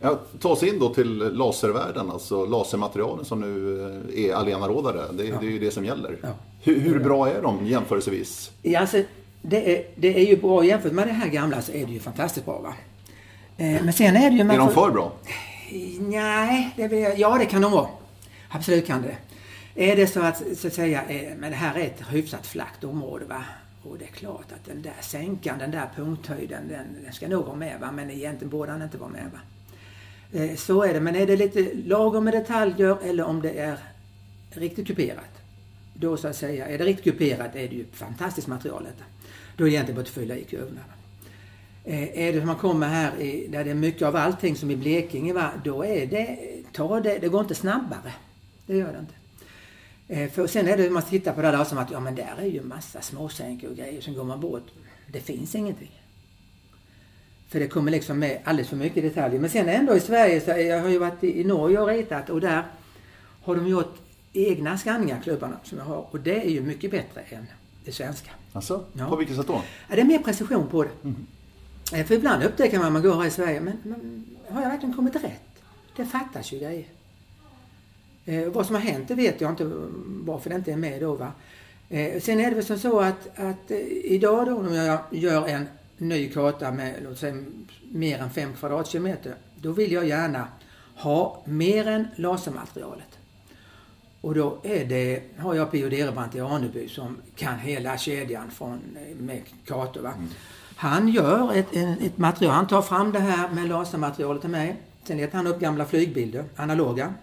[0.00, 3.82] Ja, ta oss in då till laservärlden, alltså lasermaterialen som nu
[4.14, 5.12] eh, är allenarådare.
[5.12, 6.16] Det, det är ju det som gäller.
[6.22, 6.28] Ja.
[6.62, 8.50] Hur, hur bra är de jämförelsevis?
[8.62, 9.02] Ja, alltså,
[9.42, 12.00] det, är, det är ju bra jämfört med det här gamla så är det ju
[12.00, 12.74] fantastiskt bra va.
[13.56, 14.42] Eh, men sen är det ju...
[14.42, 15.12] Är de för bra?
[16.00, 17.88] Nej, det vill jag, ja det kan de vara.
[18.48, 19.16] Absolut kan det.
[19.74, 22.84] Är det så att, så att säga, eh, men det här är ett hyfsat flackt
[22.84, 23.42] område va.
[23.82, 27.44] Och det är klart att den där sänkan, den där punkthöjden, den, den ska nog
[27.44, 27.92] vara med va.
[27.92, 29.38] Men egentligen borde den inte vara med va.
[30.32, 31.00] Eh, så är det.
[31.00, 33.78] Men är det lite lagom med detaljer eller om det är
[34.50, 35.42] riktigt kuperat.
[35.94, 39.04] Då så att säga, är det riktigt kuperat är det ju fantastiskt material detta.
[39.56, 40.80] Då är det egentligen bara att fylla i kurvorna.
[41.84, 44.70] Eh, är det som man kommer här i, där det är mycket av allting som
[44.70, 46.38] i Blekinge, va, då är det,
[46.72, 48.12] ta det, det går inte snabbare.
[48.66, 49.14] Det gör det inte.
[50.08, 52.14] Eh, för sen är det hur man tittar på det där som att, ja men
[52.14, 54.66] där är ju massa småsänkor och grejer, sen går man bort.
[55.06, 55.99] Det finns ingenting.
[57.50, 59.40] För det kommer liksom med alldeles för mycket detaljer.
[59.40, 62.40] Men sen ändå i Sverige, så jag har ju varit i Norge och ritat och
[62.40, 62.62] där
[63.42, 63.94] har de gjort
[64.32, 66.06] egna skanningar, klubbarna som jag har.
[66.10, 67.46] Och det är ju mycket bättre än
[67.84, 68.30] det svenska.
[68.52, 69.08] Alltså, Ja.
[69.08, 69.62] På vilket sätt då?
[69.88, 70.90] Ja, det är mer precision på det.
[71.98, 74.68] Eh, För ibland upptäcker man när man går här i Sverige, men, men har jag
[74.70, 75.62] verkligen kommit rätt?
[75.96, 76.84] Det fattas ju grejer.
[78.24, 79.64] Eh, vad som har hänt det vet jag inte
[80.24, 81.14] varför det inte är med då.
[81.14, 81.32] Va?
[81.88, 85.46] Eh, sen är det väl som så att, att eh, idag då om jag gör
[85.48, 85.66] en
[86.00, 87.44] ny karta med låt säga
[87.92, 90.48] mer än 5 kvadratkilometer, då vill jag gärna
[90.96, 93.18] ha mer än lasermaterialet.
[94.20, 95.88] Och då är det, har jag P.O.
[95.88, 98.80] Derebrant i Aneby som kan hela kedjan från,
[99.18, 100.00] med kartor.
[100.00, 100.12] Va?
[100.76, 104.76] Han gör ett, ett material, han tar fram det här med lasermaterialet till mig.
[105.04, 107.14] Sen letar han upp gamla flygbilder, analoga.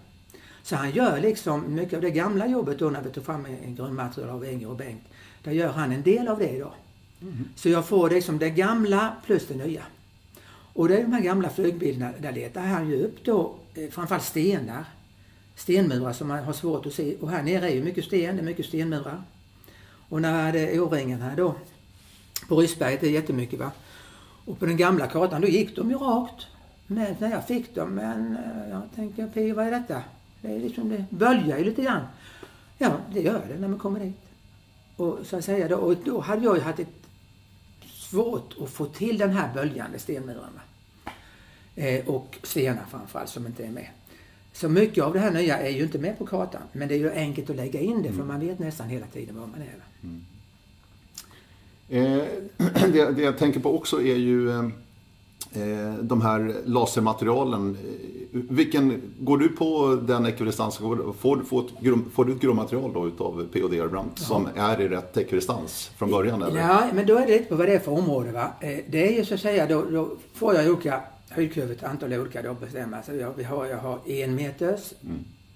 [0.64, 4.30] Så han gör liksom mycket av det gamla jobbet då när vi tog fram grundmaterial
[4.30, 5.04] av Enger och Bengt.
[5.44, 6.74] Där gör han en del av det idag.
[7.56, 9.84] Så jag får liksom det gamla plus det nya.
[10.74, 14.24] Och det är de här gamla flygbilderna, där letar han ju upp då eh, framförallt
[14.24, 14.86] stenar.
[15.56, 17.16] Stenmurar som man har svårt att se.
[17.16, 19.24] Och här nere är ju mycket sten, det är mycket stenmurar.
[20.10, 21.56] Och när jag hade O-ringen här då,
[22.48, 23.72] på Ryssberget, det är jättemycket va.
[24.46, 26.46] Och på den gamla kartan, då gick de ju rakt.
[26.88, 30.04] Men när jag fick dem, men eh, jag tänkte, P, vad är detta?
[30.42, 32.02] Det är liksom, det böljar ju lite grann.
[32.78, 34.22] Ja, det gör det när man kommer dit.
[34.96, 36.97] Och så att säga då, och då hade jag ju haft ett
[38.10, 40.54] svårt att få till den här böljande stenmuren.
[40.56, 40.62] va.
[41.76, 43.88] Eh, och stenar framförallt som inte är med.
[44.54, 46.62] Så mycket av det här nya är ju inte med på kartan.
[46.72, 49.40] Men det är ju enkelt att lägga in det för man vet nästan hela tiden
[49.40, 49.78] var man är.
[49.78, 49.84] va.
[51.90, 52.24] Eh,
[52.92, 54.66] det, det jag tänker på också är ju eh,
[55.54, 57.78] eh, de här lasermaterialen.
[58.32, 61.64] Vilken, går du på den ekvidistansen, går- får, får,
[62.14, 63.68] får du ett grundmaterial då utav P.O.
[63.68, 66.42] Derebrant som är i rätt ekvidistans från början?
[66.44, 66.60] Eller?
[66.62, 68.32] Ja, men då är det lite på vad det är för område.
[68.32, 68.52] Va?
[68.62, 72.14] Eh, Det är ju så att säga, då, då får jag olika höjdkurvor, ett antal
[72.14, 73.04] olika då bestämma.
[73.04, 74.94] Så jag, vi har, jag har en meters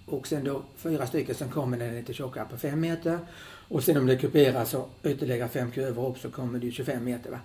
[0.05, 3.19] och sen då fyra stycken som kommer den lite tjockare på fem meter.
[3.67, 7.03] Och sen om det kuperas så ytterligare fem kurvor upp så kommer det ju 25
[7.03, 7.31] meter.
[7.31, 7.37] Va?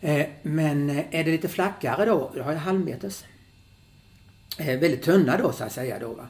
[0.00, 3.24] Eh, men eh, är det lite flackare då, då har jag halvmeters.
[4.58, 6.08] Eh, väldigt tunna då så att säga då.
[6.08, 6.28] Va?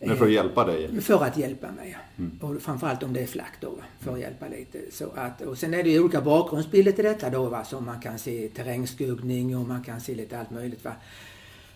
[0.00, 1.00] Men för att hjälpa dig?
[1.00, 1.96] För att hjälpa mig.
[2.40, 3.82] Och framförallt om det är flack då, va?
[4.00, 4.78] för att hjälpa lite.
[4.92, 7.64] Så att, och sen är det ju olika bakgrundsbilder till detta då, va?
[7.64, 10.84] så man kan se terrängskuggning och man kan se lite allt möjligt.
[10.84, 10.92] Va?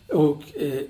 [0.08, 0.82] Och eh,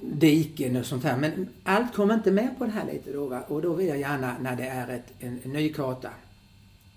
[0.00, 1.16] diken och sånt här.
[1.16, 3.26] Men allt kommer inte med på det här lite då.
[3.26, 3.42] Va?
[3.48, 6.10] Och då vill jag gärna när det är ett, en, en ny karta.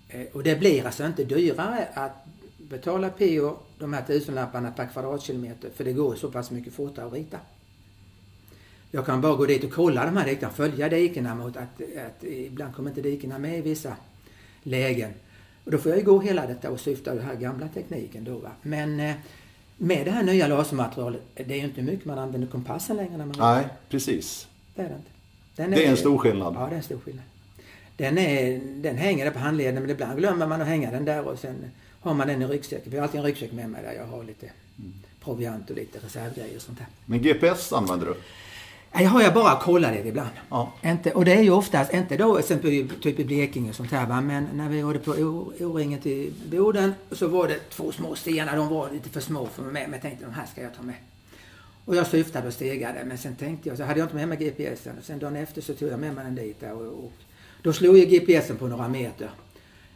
[0.08, 2.26] Eh, och det blir alltså inte dyrare att
[2.58, 5.70] betala PO de här tusenlapparna per kvadratkilometer.
[5.74, 7.38] För det går så pass mycket fortare att rita.
[8.90, 12.24] Jag kan bara gå dit och kolla de här dikena, följa dikena mot att, att
[12.24, 13.96] ibland kommer inte dikena med i vissa
[14.62, 15.10] lägen.
[15.64, 18.38] Och då får jag ju gå hela detta och syfta den här gamla tekniken då.
[18.38, 18.50] Va?
[18.62, 19.14] Men eh,
[19.76, 23.26] med det här nya lasermaterialet, det är ju inte mycket man använder kompassen längre när
[23.26, 24.48] man Nej, precis.
[24.74, 25.10] Det är det inte.
[25.56, 26.54] Den Det är en stor skillnad.
[26.54, 27.24] Ja, det är en stor skillnad.
[27.96, 31.28] Den, är, den hänger där på handleden men ibland glömmer man att hänga den där
[31.28, 31.70] och sen
[32.04, 32.90] har man den i ryggsäcken.
[32.90, 34.50] Vi har alltid en ryggsäck med mig där jag har lite
[35.20, 36.86] proviant och lite reservgrejer och sånt där.
[37.06, 38.14] Men GPS använder du?
[38.94, 40.30] Nej, har jag bara kollat det ibland.
[40.50, 40.72] Ja.
[40.82, 44.06] Inte, och det är ju oftast, inte då exempelvis typ i Blekinge och sånt här
[44.06, 48.56] va, men när vi gjorde på O-ringen till Boden så var det två små stenar,
[48.56, 50.82] de var lite för små för mig men jag tänkte de här ska jag ta
[50.82, 50.94] med.
[51.84, 54.38] Och jag syftade och stegade men sen tänkte jag, så hade jag inte med mig
[54.38, 57.12] GPSen och sen dagen efter så tog jag med mig den dit och, och
[57.62, 59.30] då slog ju GPSen på några meter.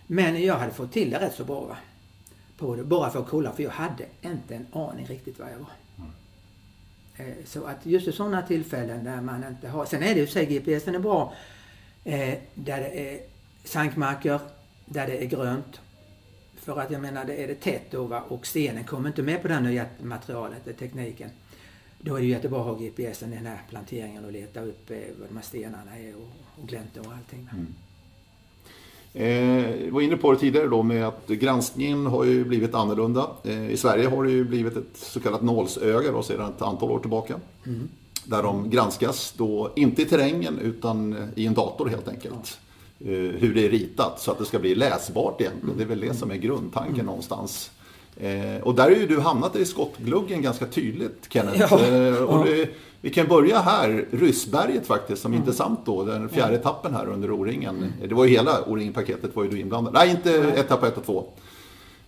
[0.07, 1.77] Men jag hade fått till det rätt så bra va.
[2.59, 5.59] På det, bara för att kolla för jag hade inte en aning riktigt var jag
[5.59, 5.71] var.
[7.17, 9.87] Eh, Så att just i sådana tillfällen där man inte har...
[9.87, 11.33] Sen är det ju så att GPSen är bra
[12.05, 13.21] eh, där det är
[13.65, 14.41] sankmarker,
[14.85, 15.81] där det är grönt.
[16.55, 18.21] För att jag menar, det är det tätt då va?
[18.29, 21.31] och stenen kommer inte med på det här nya materialet, det tekniken.
[22.01, 24.91] Då är det ju jättebra att ha GPSen i den här planteringen och leta upp
[24.91, 26.29] eh, vad de här stenarna är och,
[26.63, 27.49] och gläntor och allting.
[27.53, 27.59] Va?
[29.19, 33.31] Eh, jag var inne på det tidigare då med att granskningen har ju blivit annorlunda.
[33.45, 36.91] Eh, I Sverige har det ju blivit ett så kallat nålsöga då sedan ett antal
[36.91, 37.35] år tillbaka.
[38.25, 42.59] Där de granskas då inte i terrängen utan i en dator helt enkelt.
[43.01, 45.77] Eh, hur det är ritat så att det ska bli läsbart egentligen.
[45.77, 47.71] Det är väl det som är grundtanken någonstans.
[48.21, 51.61] Eh, och där har ju du hamnat i skottgluggen ganska tydligt Kenneth.
[51.61, 51.87] Ja.
[51.87, 52.69] Eh, och det,
[53.01, 56.05] vi kan börja här, Ryssberget faktiskt, som är intressant då.
[56.05, 57.93] Den fjärde etappen här under O-ringen.
[58.09, 59.95] Det var ju hela O-ringen-paketet var ju du inblandad.
[59.95, 61.25] Nej, inte etapp 1 och 2.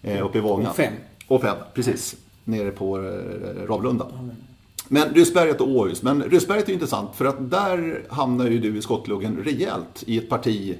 [0.02, 0.70] Eh, uppe i Vånga.
[0.70, 0.92] Och fem.
[1.26, 2.16] Och fem, precis.
[2.44, 4.06] Nere på eh, Ravlunda.
[4.88, 6.02] Men Ryssberget och Åhus.
[6.02, 10.18] Men Ryssberget är ju intressant för att där hamnar ju du i skottgluggen rejält i
[10.18, 10.76] ett parti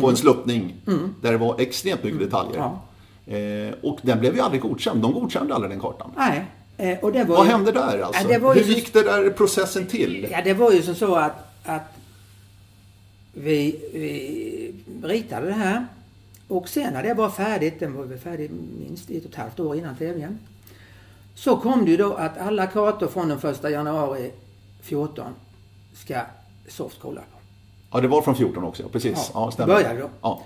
[0.00, 0.74] på en sluttning
[1.20, 2.58] där det var extremt mycket detaljer.
[2.58, 2.80] Ja.
[3.28, 5.02] Eh, och den blev ju aldrig godkänd.
[5.02, 6.10] De godkände aldrig den kartan.
[6.16, 6.44] Nej.
[6.76, 8.32] Eh, och det var Vad ju, hände där alltså?
[8.32, 10.28] Ja, Hur så- gick det där processen till?
[10.30, 11.82] Ja, det var ju som så att, att
[13.34, 15.86] vi, vi ritade det här.
[16.48, 19.60] Och sen när det var färdigt, den var väl färdig minst ett och ett halvt
[19.60, 20.38] år innan tävlingen.
[21.34, 24.30] Så kom det ju då att alla kartor från den första januari
[24.82, 25.26] 14
[25.94, 26.20] ska
[26.68, 27.38] Soft kolla på.
[27.92, 29.12] Ja, det var från 14 också, precis.
[29.34, 29.74] Ja, Ja, stämmer.
[29.74, 30.08] började då.
[30.20, 30.42] Ja.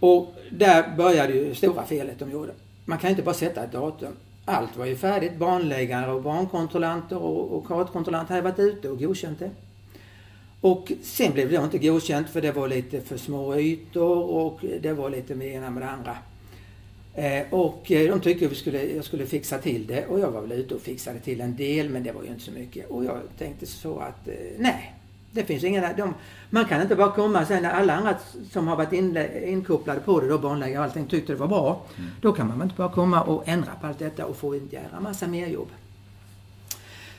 [0.00, 2.52] Och där började ju stora felet de gjorde.
[2.84, 4.12] Man kan inte bara sätta ett datum.
[4.44, 5.36] Allt var ju färdigt.
[5.36, 9.50] Banläggare och bankontrollanter och, och kartkontrollanter hade varit ute och godkänt det.
[10.60, 14.60] Och sen blev det då inte godkänt för det var lite för små ytor och
[14.80, 16.16] det var lite med ena med det andra.
[17.14, 20.40] Eh, och eh, de tyckte vi skulle, jag skulle fixa till det och jag var
[20.40, 22.90] väl ute och fixade till en del men det var ju inte så mycket.
[22.90, 24.94] Och jag tänkte så att eh, nej,
[25.32, 25.92] det finns inga...
[25.92, 26.14] De,
[26.50, 28.14] man kan inte bara komma sen när alla andra
[28.50, 31.86] som har varit inle, inkopplade på det, då banläggare och allting, tyckte det var bra.
[32.20, 35.00] Då kan man inte bara komma och ändra på allt detta och få en jävla
[35.00, 35.68] massa mer jobb.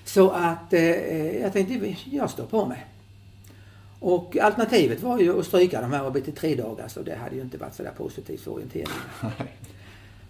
[0.04, 2.86] Så att eh, jag tänkte, jag står på mig.
[4.00, 7.16] Och alternativet var ju att stryka de här och bli till tre dagar så det
[7.16, 8.98] hade ju inte varit sådär positivt för orienteringen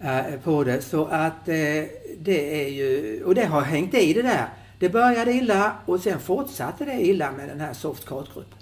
[0.00, 0.82] eh, på det.
[0.82, 1.84] Så att eh,
[2.18, 4.48] det är ju, och det har hängt i det där.
[4.82, 8.54] Det började illa och sen fortsatte det illa med den här soft kartgrupp.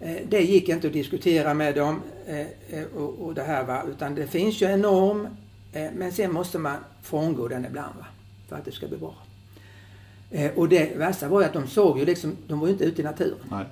[0.00, 4.14] Eh, Det gick inte att diskutera med dem eh, eh, och, det här va, utan
[4.14, 5.28] det finns ju en norm
[5.72, 8.06] men sen måste man frångå den ibland va,
[8.48, 9.14] för att det ska bli bra.
[10.54, 13.02] Och det värsta var ju att de såg ju liksom, de var ju inte ute
[13.02, 13.38] i naturen.
[13.50, 13.66] Nej.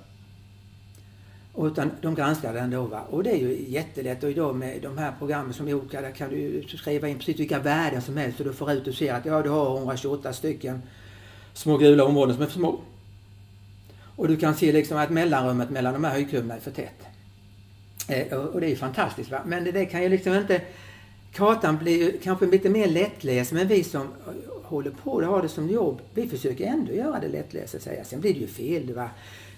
[1.59, 2.82] Utan de granskade den då.
[2.82, 3.00] Va?
[3.11, 4.22] Och det är ju jättelätt.
[4.22, 7.40] Och idag med de här programmen som är olika, där kan du skriva in precis
[7.40, 8.40] vilka värden som helst.
[8.40, 10.82] Och du får ut och ser att ja, du har 128 stycken
[11.55, 12.80] små gula områden som är för små.
[14.16, 17.07] Och du kan se liksom att mellanrummet mellan de här höjdkurvorna är för tätt.
[18.09, 19.30] Eh, och, och det är ju fantastiskt.
[19.30, 19.40] Va?
[19.46, 20.61] Men det, det kan ju liksom inte...
[21.32, 25.42] Kartan blir ju kanske lite mer lättläst, men vi som eh, håller på och har
[25.42, 27.70] det som jobb, vi försöker ändå göra det lättläst.
[27.70, 28.05] så att säga.
[28.05, 28.94] Sen blir det ju fel.
[28.94, 29.11] Va?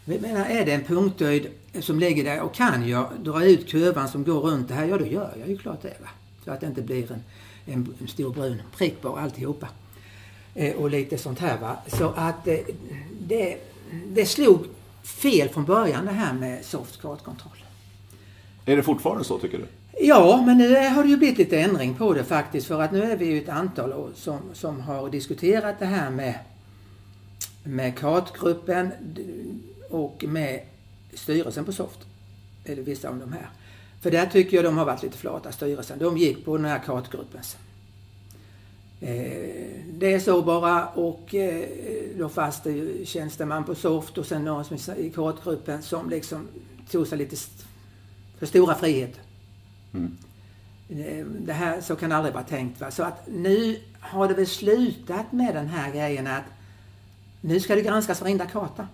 [0.05, 1.47] Men jag menar, är det en punkthöjd
[1.81, 4.99] som ligger där och kan jag dra ut kurvan som går runt det här, ja
[4.99, 5.97] då gör jag ju klart det.
[6.01, 6.09] Va?
[6.45, 7.23] Så att det inte blir en,
[7.67, 9.69] en, en stor brun prick bara alltihopa.
[10.57, 11.77] Eh, och lite sånt här va.
[11.87, 12.59] Så att eh,
[13.21, 13.57] det,
[14.07, 14.67] det slog
[15.03, 17.65] fel från början det här med soft kartkontroll.
[18.65, 19.67] Är det fortfarande så, tycker du?
[20.01, 22.67] Ja, men nu har det ju blivit lite ändring på det faktiskt.
[22.67, 26.35] För att nu är vi ju ett antal som, som har diskuterat det här med,
[27.65, 28.91] med kartgruppen
[29.91, 30.61] och med
[31.15, 31.99] styrelsen på Soft.
[32.65, 33.49] Eller vissa av de här.
[34.03, 35.99] För där tycker jag de har varit lite flata, styrelsen.
[35.99, 37.57] De gick på den här kartgruppens.
[39.01, 41.65] Eh, det är så bara och eh,
[42.19, 46.49] då fanns det ju tjänsteman på Soft och sen någon som i kartgruppen som liksom
[46.91, 47.37] tog sig lite
[48.39, 49.21] för stora friheter.
[50.89, 52.81] Eh, Det här, så kan det aldrig vara tänkt.
[52.81, 52.91] Va?
[52.91, 56.45] Så att nu har det väl slutat med den här grejen att
[57.41, 58.89] nu ska det granskas varenda karta.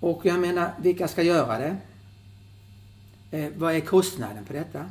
[0.00, 1.76] Och jag menar, vilka ska göra det?
[3.30, 4.90] Eh, vad är kostnaden på detta?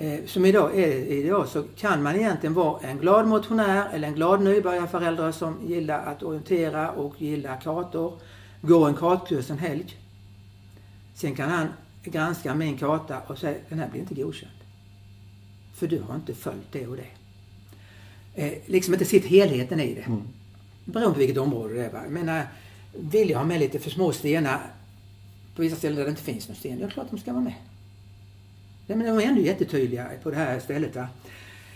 [0.00, 4.14] Eh, som idag, är, idag så kan man egentligen vara en glad motionär eller en
[4.14, 8.12] glad nybörjarförälder som gillar att orientera och gillar kartor.
[8.60, 9.96] Gå en kartkurs en helg.
[11.14, 11.68] Sen kan han
[12.04, 14.52] granska min karta och säga den här blir inte godkänd.
[15.74, 17.10] För du har inte följt det och det.
[18.34, 20.06] Eh, liksom inte sett helheten i det.
[20.84, 21.92] Beroende på vilket område det är.
[21.92, 22.00] Va?
[22.02, 22.46] Jag menar,
[22.92, 24.60] vill jag ha med lite för små stenar
[25.56, 27.54] på vissa ställen där det inte finns någon sten, ja klart de ska vara med.
[28.88, 30.96] Nej, men de är ändå jättetydliga på det här stället.
[30.96, 31.08] Va?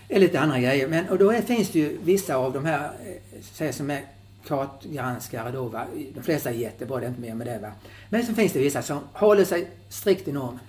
[0.08, 0.88] Eller lite andra grejer.
[0.88, 4.04] Men, och då är, finns det ju vissa av de här eh, säg som är
[4.46, 5.64] kartgranskare då.
[5.64, 5.86] Va?
[6.14, 7.58] De flesta är jättebra, det är inte mer med det.
[7.58, 7.72] Va?
[8.08, 10.60] Men så finns det vissa som håller sig strikt i normen.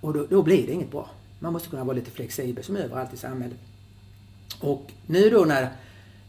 [0.00, 1.10] Och då, då blir det inget bra.
[1.38, 3.58] Man måste kunna vara lite flexibel som överallt i samhället.
[4.60, 5.62] Och nu då när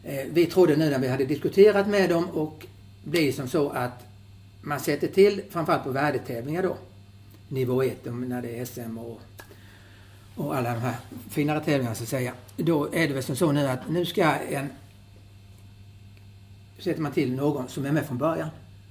[0.03, 2.65] eh, vi trodde nu när vi hade diskuterat med dem och
[3.03, 4.05] blir som så att
[4.61, 6.77] man sätter till framförallt på värdetävlingar då.
[7.49, 9.21] Nivå 1 när det är SM och,
[10.35, 10.95] och alla de här
[11.29, 12.33] finare tävlingarna så att säga.
[12.57, 14.69] Då är det väl som så nu att nu ska en
[16.79, 18.49] sätter man till någon som är med från början.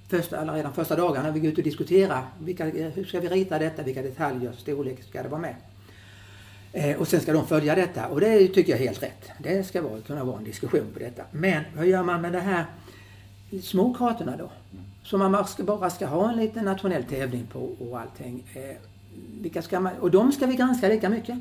[0.08, 3.58] Första, alla redan första dagarna vi går ut och diskuterar vilka, hur ska vi rita
[3.58, 5.54] detta, vilka detaljer, storlek ska det vara med.
[6.72, 9.30] Eh, och sen ska de följa detta och det tycker jag är helt rätt.
[9.38, 11.22] Det ska vara, kunna vara en diskussion på detta.
[11.30, 12.64] Men vad gör man med det här
[13.62, 14.50] små kartorna då?
[15.08, 18.44] Som man bara ska, bara ska ha en liten nationell tävling på och allting.
[18.54, 18.76] Eh,
[19.40, 21.38] vilka ska man, och de ska vi granska lika mycket.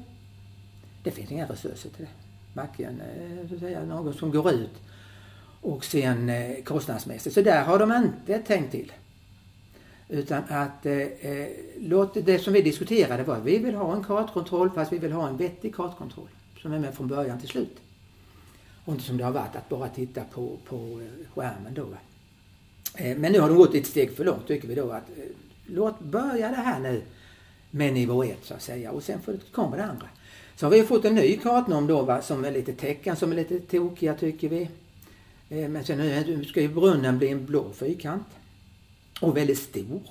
[1.03, 2.11] Det finns inga resurser till det.
[2.53, 4.82] Varken eh, så att säga, någon som går ut
[5.61, 7.36] och sen eh, kostnadsmässigt.
[7.36, 8.91] Så där har de inte tänkt till.
[10.09, 11.47] Utan att eh, eh,
[11.80, 15.11] låt det som vi diskuterade var att vi vill ha en kartkontroll fast vi vill
[15.11, 16.30] ha en vettig kartkontroll.
[16.61, 17.78] Som är med från början till slut.
[18.86, 21.84] Och inte som det har varit att bara titta på, på eh, skärmen då.
[21.84, 21.97] Va?
[22.98, 25.24] Eh, men nu har de gått ett steg för långt tycker vi då att eh,
[25.66, 27.02] låt börja det här nu
[27.72, 30.08] med nivå 1 så att säga och sen får det det andra.
[30.56, 33.36] Så har vi fått en ny kartnorm då va, som är lite tecken som är
[33.36, 34.70] lite tokiga tycker vi.
[35.50, 38.28] Eh, men sen nu ska ju brunnen bli en blå fyrkant.
[39.22, 40.02] Och väldigt stor.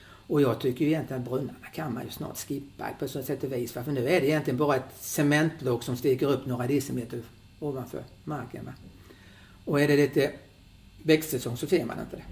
[0.00, 3.44] Och jag tycker ju egentligen att brunnarna kan man ju snart skippa på så sätt
[3.44, 3.72] och vis.
[3.72, 7.22] För nu är det egentligen bara ett cementblock som sticker upp några decimeter
[7.60, 8.64] ovanför marken.
[8.64, 8.72] Va?
[9.64, 10.32] Och är det lite
[11.02, 12.22] växtsäsong så ser man inte det.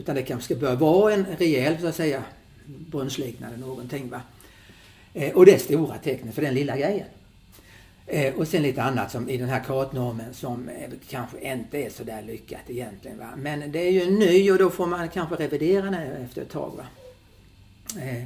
[0.00, 2.22] Utan det kanske ska börja vara en rejäl, så att säga,
[2.66, 4.10] brunnsliknande någonting.
[4.10, 4.20] Va?
[5.14, 7.06] Eh, och det är stora tecknet för den lilla grejen.
[8.06, 11.90] Eh, och sen lite annat som i den här kartnormen som eh, kanske inte är
[11.90, 13.18] så där lyckat egentligen.
[13.18, 13.28] Va?
[13.36, 16.50] Men det är ju en ny och då får man kanske revidera den efter ett
[16.50, 16.72] tag.
[16.76, 16.84] Va?
[18.00, 18.24] Eh,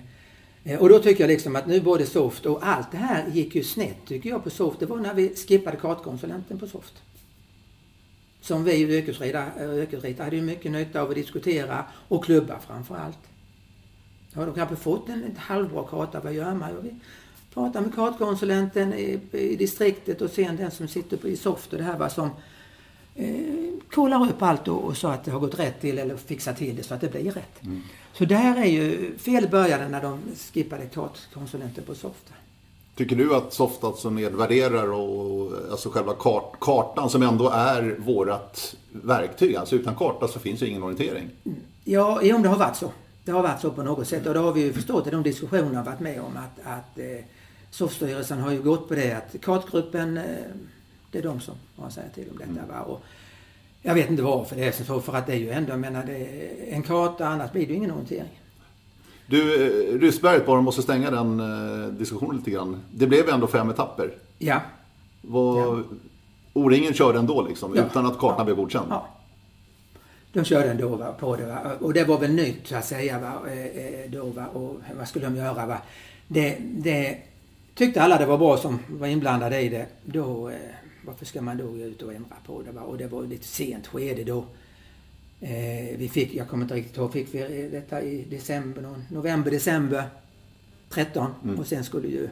[0.64, 3.54] eh, och då tycker jag liksom att nu både Soft och allt det här gick
[3.54, 4.80] ju snett tycker jag på Soft.
[4.80, 6.94] Det var när vi skippade kartkonsulenten på Soft.
[8.40, 13.18] Som vi yrkesritare hade ju mycket nytta av att diskutera och klubba framför allt.
[14.34, 16.82] Har de kanske fått en, en halvbra karta, vad gör man?
[16.82, 16.94] Vi
[17.54, 21.78] pratar med kartkonsulenten i, i, distriktet och sen den som sitter på, i soft och
[21.78, 22.30] det här var som
[23.14, 23.34] eh,
[23.90, 26.76] kollar upp allt och, och så att det har gått rätt till eller fixar till
[26.76, 27.62] det så att det blir rätt.
[27.62, 27.82] Mm.
[28.12, 30.20] Så där är ju, fel började när de
[30.52, 32.32] skippade kartkonsulenten på soft.
[32.98, 38.76] Tycker du att Soft alltså nedvärderar och, alltså själva kart, kartan som ändå är vårat
[38.90, 39.56] verktyg?
[39.56, 41.30] Alltså utan karta så finns ju ingen orientering.
[41.84, 42.92] Ja, om det har varit så.
[43.24, 45.22] Det har varit så på något sätt och det har vi ju förstått i de
[45.22, 47.24] diskussioner vi varit med om att, att eh,
[47.70, 50.24] SOF-styrelsen har ju gått på det att kartgruppen, eh,
[51.10, 52.50] det är de som har att säga till om detta.
[52.50, 52.68] Mm.
[52.68, 52.80] Va?
[52.80, 53.02] Och
[53.82, 56.04] jag vet inte varför det är så, för att det är ju ändå, jag menar,
[56.04, 56.26] det
[56.70, 58.40] en karta, annars blir det ju ingen orientering.
[59.30, 62.82] Du, eh, Ryssberget bara måste stänga den eh, diskussionen lite grann.
[62.94, 64.10] Det blev ändå fem etapper.
[64.38, 64.60] Ja.
[65.20, 65.82] Var, ja.
[66.52, 67.86] O-ringen körde ändå liksom, ja.
[67.86, 68.44] utan att kartan ja.
[68.44, 68.86] blev godkänd?
[68.90, 69.08] Ja.
[70.32, 71.46] De körde ändå va, på det.
[71.46, 71.58] Va.
[71.80, 73.18] Och det var väl nytt så att säga.
[73.18, 74.46] Va, eh, då, va.
[74.46, 75.66] Och vad skulle de göra?
[75.66, 75.78] Va?
[76.28, 77.18] Det, det
[77.74, 79.86] tyckte alla det var bra som var inblandade i det.
[80.04, 80.50] Då,
[81.06, 82.72] varför ska man då gå ut och ändra på det?
[82.72, 82.80] Va?
[82.80, 84.44] Och det var lite sent skede då.
[85.40, 90.04] Eh, vi fick, jag kommer inte riktigt ihåg, fick vi detta i december, november, december
[90.88, 91.58] 13 mm.
[91.58, 92.28] och sen skulle ju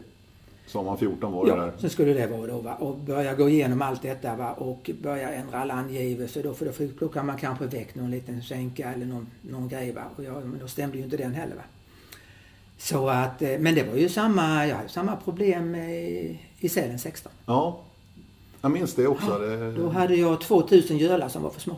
[0.67, 1.73] Sommar 14 var det ja, där.
[1.79, 2.75] så skulle det vara då va.
[2.75, 4.53] Och börja gå igenom allt detta va.
[4.53, 6.55] Och börja ändra alla angivelser då.
[6.55, 10.03] För då plockar man kanske väck någon liten sänka eller någon, någon grej va.
[10.17, 11.63] Och ja, men då stämde ju inte den heller va.
[12.79, 16.99] Så att, eh, men det var ju samma, jag hade samma problem i, i Sälen
[16.99, 17.33] 16.
[17.47, 17.81] Ja,
[18.61, 19.45] jag minns det också.
[19.45, 19.83] Ja.
[19.83, 21.77] Då hade jag 2000 gölar som var för små.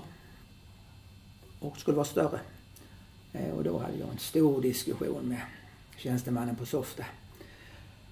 [1.60, 2.40] Och skulle vara större.
[3.32, 5.40] Eh, och då hade jag en stor diskussion med
[5.96, 7.04] tjänstemannen på Softa.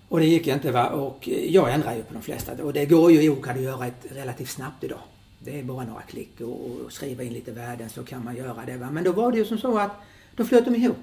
[0.08, 0.88] Och det gick inte va.
[0.88, 2.64] Och jag ändrar ju på de flesta.
[2.64, 5.00] Och det går ju OK att göra ett relativt snabbt idag.
[5.38, 8.64] Det är bara några klick och, och, skriva in lite värden så kan man göra
[8.66, 8.76] det.
[8.76, 8.90] Va?
[8.90, 9.92] Men då var det ju som så att
[10.36, 10.96] då flöt de ihop.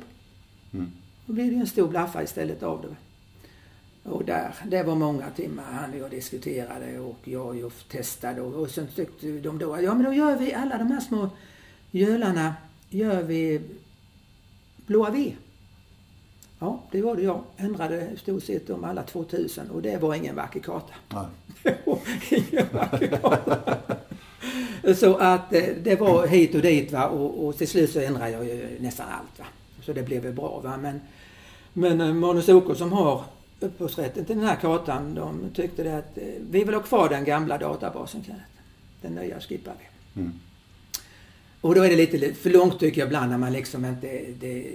[0.73, 0.91] Mm.
[1.25, 2.95] Då blev det en stor blaffa istället av det.
[4.09, 8.53] Och där, det var många timmar han och jag diskuterade och jag och testade och,
[8.53, 11.29] och sen tyckte de då ja men då gör vi alla de här små
[11.93, 12.55] gölarna,
[12.89, 13.61] gör vi
[14.85, 15.33] blåa V.
[16.59, 17.41] Ja, det gjorde jag.
[17.57, 20.93] Ändrade i stort sett om alla 2000 och det var ingen vacker karta.
[21.09, 21.75] Nej.
[22.51, 23.77] ingen vacker karta.
[24.95, 28.31] så att eh, det var hit och dit va och, och till slut så ändrade
[28.31, 29.45] jag ju nästan allt va.
[29.81, 30.77] Så det blev väl bra va.
[30.77, 31.01] Men,
[31.73, 33.23] men eh, Manus OK som har
[33.59, 37.23] upphovsrätten till den här kartan, de tyckte det att eh, vi vill ha kvar den
[37.23, 38.45] gamla databasen Kenneth.
[39.01, 40.21] Den nya skippar vi.
[40.21, 40.33] Mm.
[41.63, 44.07] Och då är det lite för långt tycker jag ibland när man liksom inte...
[44.39, 44.67] Det,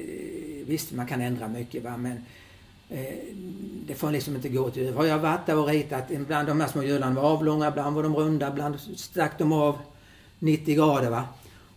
[0.67, 2.25] visst, man kan ändra mycket va, men
[2.89, 3.15] eh,
[3.87, 6.69] det får liksom inte gå till Har jag varit där och ritat, ibland de här
[6.69, 9.79] små hjularna var avlånga, ibland var de runda, ibland stack de av
[10.39, 11.25] 90 grader va.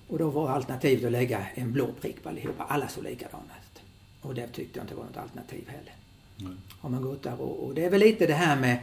[0.08, 2.64] Och då var alternativet att lägga en blå prick på allihopa.
[2.64, 3.82] Alla såg likadana ut.
[4.22, 5.94] Och det tyckte jag inte var något alternativ heller.
[6.40, 6.58] Mm.
[6.80, 8.78] Har man gått där och, och, det är väl lite det här med,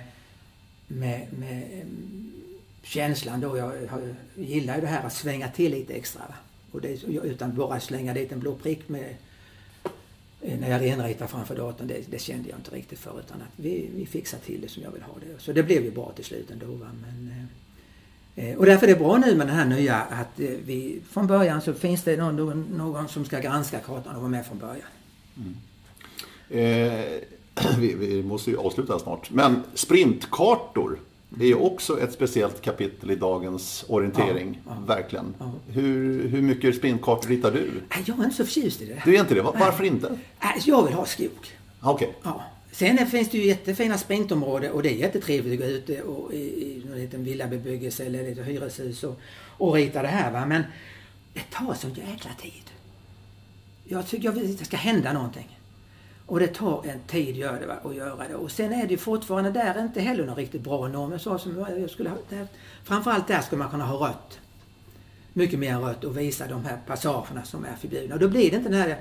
[0.86, 1.86] med, med
[2.82, 3.56] känslan då.
[3.56, 3.72] Jag,
[4.34, 6.22] gillar ju det här att svänga till lite extra.
[6.28, 6.34] Va?
[6.72, 9.16] Och det, utan bara slänga dit en blå prick med,
[10.40, 11.86] eh, när jag renritar framför datorn.
[11.88, 13.20] Det, det, kände jag inte riktigt för.
[13.20, 15.42] Utan att vi, vi fixar till det som jag vill ha det.
[15.42, 16.66] Så det blev ju bra till slut ändå.
[16.66, 16.86] Va?
[17.02, 17.32] Men,
[18.34, 21.26] eh, eh, och därför är det bra nu med den här nya att vi från
[21.26, 24.58] början så finns det någon, någon, någon som ska granska kartan och vara med från
[24.58, 24.88] början.
[25.36, 25.56] Mm.
[26.50, 27.20] Eh,
[27.78, 29.30] vi, vi, måste ju avsluta snart.
[29.30, 30.98] Men sprintkartor
[31.30, 34.60] det är också ett speciellt kapitel i dagens orientering.
[34.66, 34.94] Ja, ja.
[34.94, 35.34] Verkligen.
[35.68, 37.70] Hur, hur mycket sprintkartor ritar du?
[38.06, 39.02] Jag är inte så förtjust i det.
[39.04, 39.42] Du är inte det?
[39.42, 40.18] Va- Varför inte?
[40.64, 41.30] Jag vill ha skog.
[41.80, 42.14] Okej.
[42.22, 42.42] Ja.
[42.72, 46.82] Sen finns det ju jättefina sprintområden och det är jättetrevligt att gå ute och i,
[46.88, 49.20] någon liten villabebyggelse eller lite hyreshus och,
[49.58, 50.32] och rita det här.
[50.32, 50.46] Va?
[50.46, 50.62] Men
[51.34, 52.62] det tar så jäkla tid.
[53.84, 55.57] Jag tycker jag vill att det ska hända någonting.
[56.28, 58.34] Och det tar en tid gör det, va, att göra det.
[58.34, 61.18] Och sen är det ju fortfarande där inte heller någon riktigt bra norm.
[61.18, 62.46] Så som jag skulle ha, där,
[62.84, 64.38] framförallt där skulle man kunna ha rött.
[65.32, 68.14] Mycket mer rött och visa de här passagerna som är förbjudna.
[68.14, 69.00] Och då blir det inte den här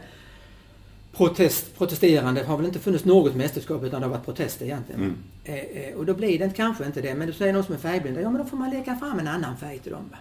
[1.12, 2.42] protest, protesterande.
[2.42, 5.18] Det har väl inte funnits något mästerskap utan det har varit protester egentligen.
[5.44, 7.16] Eh, eh, och då blir det kanske inte det.
[7.16, 9.28] Men då säger någon som är färgblinda, ja men då får man leka fram en
[9.28, 10.10] annan färg till dem.
[10.12, 10.18] Va?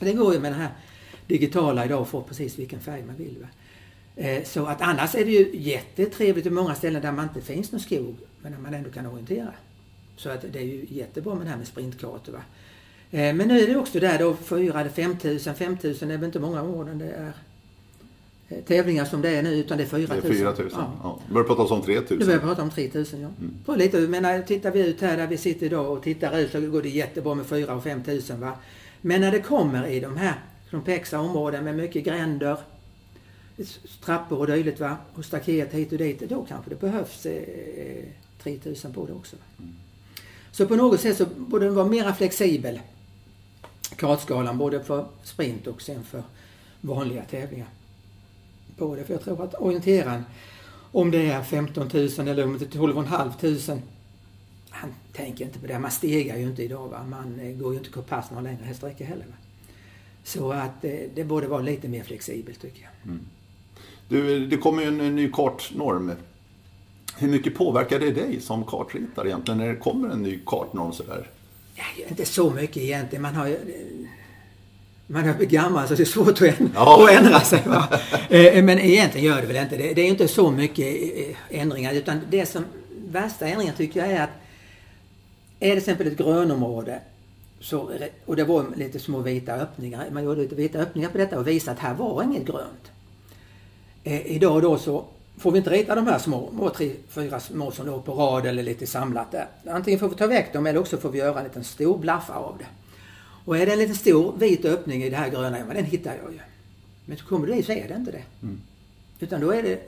[0.00, 0.70] Det går ju med den här
[1.26, 3.38] digitala idag att få precis vilken färg man vill.
[3.40, 3.48] Va?
[4.16, 7.72] Eh, så att annars är det ju jättetrevligt i många ställen där man inte finns
[7.72, 9.52] någon skog men där man ändå kan orientera.
[10.16, 12.32] Så att det är ju jättebra med det här med sprintkartor.
[12.32, 12.42] Va?
[13.10, 16.40] Eh, men nu är det också där då 4 eller 5000, 5000 är väl inte
[16.40, 17.32] många områden det är
[18.48, 20.20] eh, tävlingar som det är nu utan det är 4000.
[20.22, 20.68] Det är 4 000.
[20.72, 20.92] Ja.
[21.02, 21.20] Ja.
[21.32, 22.04] Börjar prata om 3 000.
[22.10, 23.28] Nu börjar prata om 3000 ja.
[23.64, 26.60] På lite, menar, tittar vi ut här där vi sitter idag och tittar ut så
[26.60, 28.52] går det jättebra med 4 och 5000 va.
[29.00, 30.34] Men när det kommer i de här
[30.70, 32.56] komplexa områden med mycket gränder,
[34.04, 38.04] trappor och dylikt va, och staket hit och dit, då kanske det behövs eh,
[38.42, 39.36] 3000 på det också.
[39.36, 39.64] Va?
[40.52, 42.80] Så på något sätt så borde den vara mera flexibel,
[43.96, 46.22] kartskalan, både för sprint och sen för
[46.80, 47.68] vanliga tävlingar.
[48.76, 50.24] På det, för jag tror att orienteraren
[50.92, 53.82] om det är 15 000 eller om det är 12 500
[54.70, 55.78] han tänker inte på det.
[55.78, 56.88] Man stegar ju inte idag.
[56.88, 57.04] Va?
[57.04, 59.26] Man eh, går ju inte kopass några längre sträckor heller.
[59.26, 59.34] Va?
[60.24, 63.12] Så att eh, det borde vara lite mer flexibelt tycker jag.
[64.08, 66.12] Du, det kommer ju en, en ny kartnorm.
[67.18, 71.30] Hur mycket påverkar det dig som kartritare egentligen när det kommer en ny kartnorm sådär?
[71.74, 73.22] Ja, inte så mycket egentligen.
[73.22, 73.58] Man har ju...
[75.06, 77.04] Man har blivit gammal så det är svårt att ändra, Ja.
[77.04, 77.62] att ändra sig.
[77.66, 77.88] Va?
[78.30, 79.94] Eh, Men egentligen gör det väl inte det.
[79.94, 80.86] Det är ju inte så mycket
[81.16, 81.92] eh, ändringar.
[81.92, 82.64] Utan det som
[83.10, 84.30] värsta ändringen tycker jag är att
[85.60, 87.00] är det till exempel ett grönområde
[87.60, 87.90] så,
[88.26, 90.06] och det var lite små vita öppningar.
[90.12, 92.91] Man gjorde lite vita öppningar på detta och visade att här var inget grönt.
[94.04, 95.04] Eh, idag då så
[95.38, 98.62] får vi inte rita de här små, tre, fyra små som låg på rad eller
[98.62, 99.46] lite samlat där.
[99.66, 102.34] Antingen får vi ta väck dem eller också får vi göra en liten stor blaffa
[102.34, 102.66] av det.
[103.44, 105.84] Och är det en liten stor vit öppning i det här gröna, ja men den
[105.84, 106.38] hittar jag ju.
[107.04, 108.22] Men så kommer du dit så är det inte det.
[109.20, 109.80] Utan då är det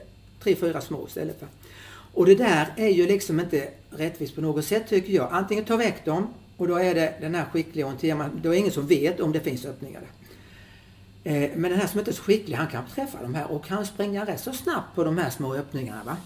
[0.42, 1.42] tre, fyra små istället.
[1.42, 1.48] Va?
[2.14, 5.28] Och det där är ju liksom inte rättvist på något sätt tycker jag.
[5.32, 8.40] Antingen ta väck dem och då är det den här skickliga orienteringen.
[8.42, 10.02] Då är det ingen som vet om det finns öppningar
[11.24, 13.64] Eh, men den här som inte är så skicklig, han kan träffa de här och
[13.64, 16.04] kan springa rätt så snabbt på de här små öppningarna.
[16.04, 16.16] Va?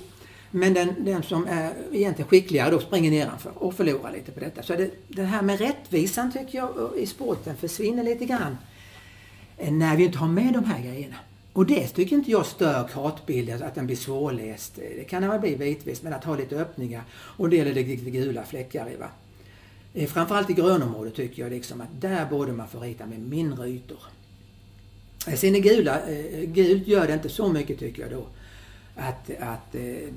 [0.51, 4.63] Men den, den som är egentligen skickligare då springer nedanför och förlorar lite på detta.
[4.63, 8.59] Så det, det här med rättvisan tycker jag eh, i sporten försvinner lite grann
[9.59, 11.17] eh, när vi inte har med de här grejerna.
[11.53, 14.77] Och det tycker inte jag stör kartbilden, att den blir svårläst.
[14.77, 17.75] Det kan den väl bli bitvis, men att ha lite öppningar och en del är
[17.75, 18.97] det lite gula fläckar i.
[18.97, 19.09] Va?
[20.07, 23.99] Framförallt i grönområdet tycker jag liksom att där borde man få rita med mindre ytor.
[25.27, 28.27] Eh, sen är gula, eh, gult gör det inte så mycket tycker jag då.
[28.97, 30.13] Att, att eh,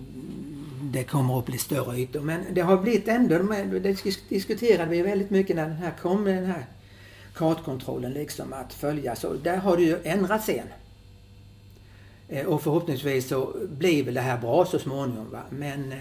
[0.81, 2.21] det kommer att bli större ytor.
[2.21, 3.37] Men det har blivit ändå,
[3.79, 6.65] det diskuterade vi väldigt mycket när den här kom, den här
[7.35, 9.15] kartkontrollen liksom att följa.
[9.15, 10.67] Så där har det ju ändrats sen.
[12.47, 15.29] Och förhoppningsvis så blir väl det här bra så småningom.
[15.31, 15.41] Va?
[15.49, 15.93] Men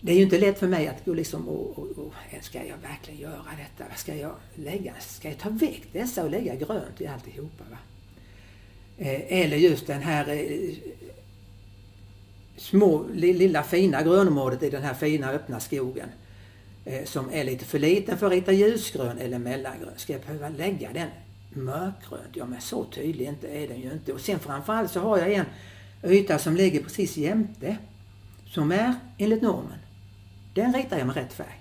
[0.00, 2.76] det är ju inte lätt för mig att gå liksom och, och, och ska jag
[2.88, 3.94] verkligen göra detta?
[3.94, 7.64] Ska jag lägga, ska jag ta väck dessa och lägga grönt i alltihopa?
[7.70, 7.78] Va?
[8.98, 10.74] Eh, eller just den här eh,
[12.56, 16.08] små, lilla fina grönområdet i den här fina öppna skogen.
[16.84, 19.92] Eh, som är lite för liten för att rita ljusgrön eller mellangrön.
[19.96, 21.08] Ska jag behöva lägga den
[21.52, 22.30] mörkgrönt?
[22.32, 24.12] Ja men så tydlig inte är den ju inte.
[24.12, 25.46] Och sen framförallt så har jag en
[26.02, 27.76] yta som ligger precis jämte.
[28.46, 29.78] Som är enligt normen.
[30.54, 31.60] Den ritar jag med rätt färg.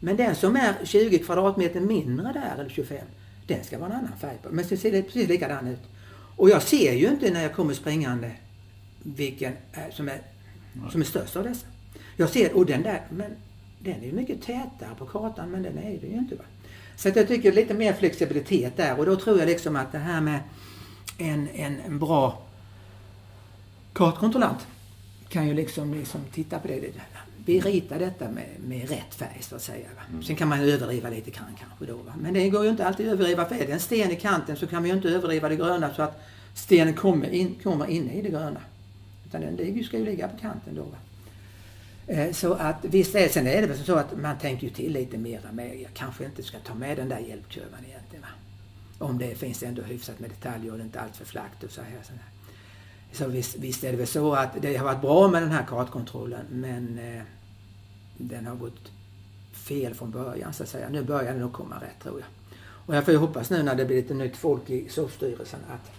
[0.00, 2.98] Men den som är 20 kvadratmeter mindre där, eller 25,
[3.46, 4.48] den ska vara en annan färg på.
[4.50, 5.80] Men så ser det precis likadan ut.
[6.36, 8.30] Och jag ser ju inte när jag kommer springande
[9.02, 10.20] vilken är, som, är,
[10.90, 11.66] som är störst av dessa.
[12.16, 13.30] Jag ser, och den där, men
[13.78, 16.34] den är ju mycket tätare på kartan, men den är det ju inte.
[16.34, 16.44] Va?
[16.96, 19.98] Så att jag tycker lite mer flexibilitet där och då tror jag liksom att det
[19.98, 20.40] här med
[21.18, 22.42] en, en, en bra
[23.92, 24.66] kartkontrollant
[25.28, 26.92] kan ju liksom, liksom titta på det.
[27.46, 29.86] Vi ritar detta med, med rätt färg så att säga.
[29.96, 30.22] Va?
[30.22, 31.96] Sen kan man överdriva lite grann kanske då.
[31.96, 32.12] Va?
[32.20, 33.44] Men det går ju inte alltid att överdriva.
[33.44, 35.94] För är det en sten i kanten så kan man ju inte överdriva det gröna
[35.94, 36.22] så att
[36.54, 38.60] stenen kommer in, kommer inne i det gröna.
[39.26, 40.82] Utan den ska ju ligga på kanten då.
[40.82, 40.96] Va?
[42.06, 44.92] Eh, Så att visst är sen är det väl så att man tänker ju till
[44.92, 48.22] lite mera med, jag kanske inte ska ta med den där hjälpkurvan egentligen.
[48.22, 48.28] Va?
[49.06, 51.70] Om det finns ändå hyfsat med detaljer och det är inte allt för flackt och
[51.70, 51.90] så här.
[52.02, 52.22] Så, här.
[53.12, 55.64] Så visst, visst är det väl så att det har varit bra med den här
[55.68, 57.22] kartkontrollen men eh,
[58.16, 58.90] den har gått
[59.52, 60.88] fel från början så att säga.
[60.88, 62.28] Nu börjar det nog komma rätt tror jag.
[62.86, 65.90] Och jag får ju hoppas nu när det blir lite nytt folk i Socialstyrelsen att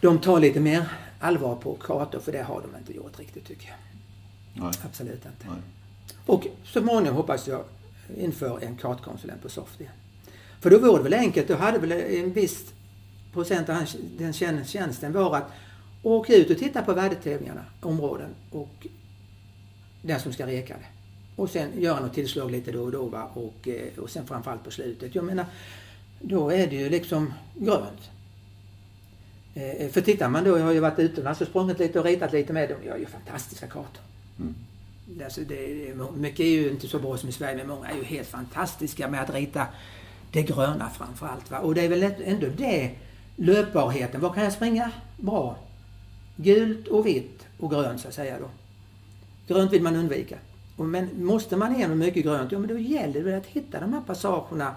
[0.00, 0.88] de tar lite mer
[1.20, 3.76] allvar på kartor för det har de inte gjort riktigt tycker jag.
[4.64, 4.72] Nej.
[4.84, 5.46] Absolut inte.
[5.48, 5.58] Nej.
[6.26, 7.64] Och så småningom hoppas jag
[8.16, 9.92] inför en kartkonsulent på Soft igen.
[10.60, 12.72] För då vore det väl enkelt, då hade väl en viss
[13.32, 13.84] procent av
[14.18, 15.50] den tjän- tjänsten var att
[16.02, 18.86] åka ut och titta på värdetävlingarna, områden och
[20.02, 20.86] den som ska reka det.
[21.36, 23.30] Och sen göra något tillslag lite då och då va?
[23.34, 25.14] Och, eh, och sen framförallt på slutet.
[25.14, 25.46] Jag menar,
[26.20, 28.10] då är det ju liksom grönt.
[29.54, 32.32] Eh, För tittar man då, jag har ju varit utomlands och sprungit lite och ritat
[32.32, 32.78] lite med dem.
[32.82, 34.02] Jag gör ju fantastiska kartor.
[34.38, 34.54] Mm.
[35.24, 38.04] Alltså det, mycket är ju inte så bra som i Sverige, men många är ju
[38.04, 39.66] helt fantastiska med att rita
[40.32, 41.50] det gröna framför allt.
[41.50, 41.58] Va?
[41.58, 42.90] Och det är väl ändå det,
[43.36, 44.20] löpbarheten.
[44.20, 45.56] Vad kan jag springa bra?
[46.40, 48.50] Gult och vitt och grönt så att säga då.
[49.54, 50.38] Grönt vill man undvika.
[50.76, 54.00] Men måste man igenom mycket grönt, ja men då gäller det att hitta de här
[54.00, 54.74] passagerna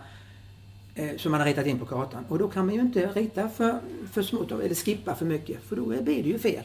[0.95, 2.25] eh, som man har ritat in på kartan.
[2.29, 3.79] Och då kan man ju inte rita för,
[4.11, 6.63] för smått eller skippa för mycket, för då blir det ju fel.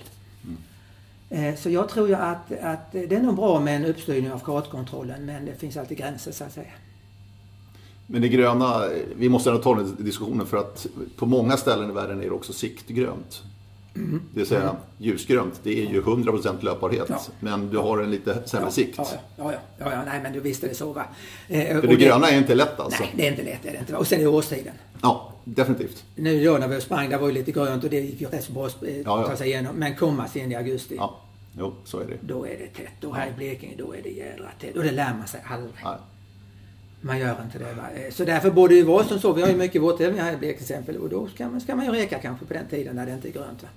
[1.30, 4.38] Eh, Så jag tror ju att, att det är nog bra med en uppstyrning av
[4.38, 6.72] kartkontrollen, men det finns alltid gränser så att säga.
[8.06, 8.82] Men det gröna,
[9.16, 10.86] vi måste ändå ta den diskussionen för att
[11.16, 13.42] på många ställen i världen är det också siktgrönt.
[14.34, 17.06] Det vill säga ljusgrönt, det är ju 100% löpbarhet.
[17.08, 17.20] Ja.
[17.40, 18.94] Men du har en lite sämre sikt.
[18.98, 21.04] Ja, ja, ja, ja, ja, nej men du visste det så va.
[21.48, 23.02] Eh, För det gröna är inte lätt alltså.
[23.02, 23.58] Nej, det är inte lätt.
[23.62, 23.96] Det är det inte.
[23.96, 24.74] Och sen är det årstiden.
[25.02, 26.04] Ja, definitivt.
[26.14, 28.44] Nu då när vi sprang, det var ju lite grönt och det gick ju rätt
[28.44, 29.28] så bra att eh, Ja, ja.
[29.28, 29.76] ta sig igenom.
[29.76, 31.20] Men komma sen i augusti, Ja,
[31.58, 32.16] jo, så är det.
[32.20, 33.04] då är det tätt.
[33.04, 34.76] Och här i Blekinge, då är det jädra tätt.
[34.76, 35.74] Och det lär man sig aldrig.
[35.84, 35.94] Nej.
[37.06, 37.74] Man gör inte det.
[37.74, 38.10] Va?
[38.10, 39.32] Så därför borde det vara som så.
[39.32, 40.96] Vi har ju mycket vårtävlingar här i till exempel.
[40.96, 43.28] Och då ska man, ska man ju reka kanske på den tiden när det inte
[43.28, 43.62] är grönt.
[43.62, 43.68] Va?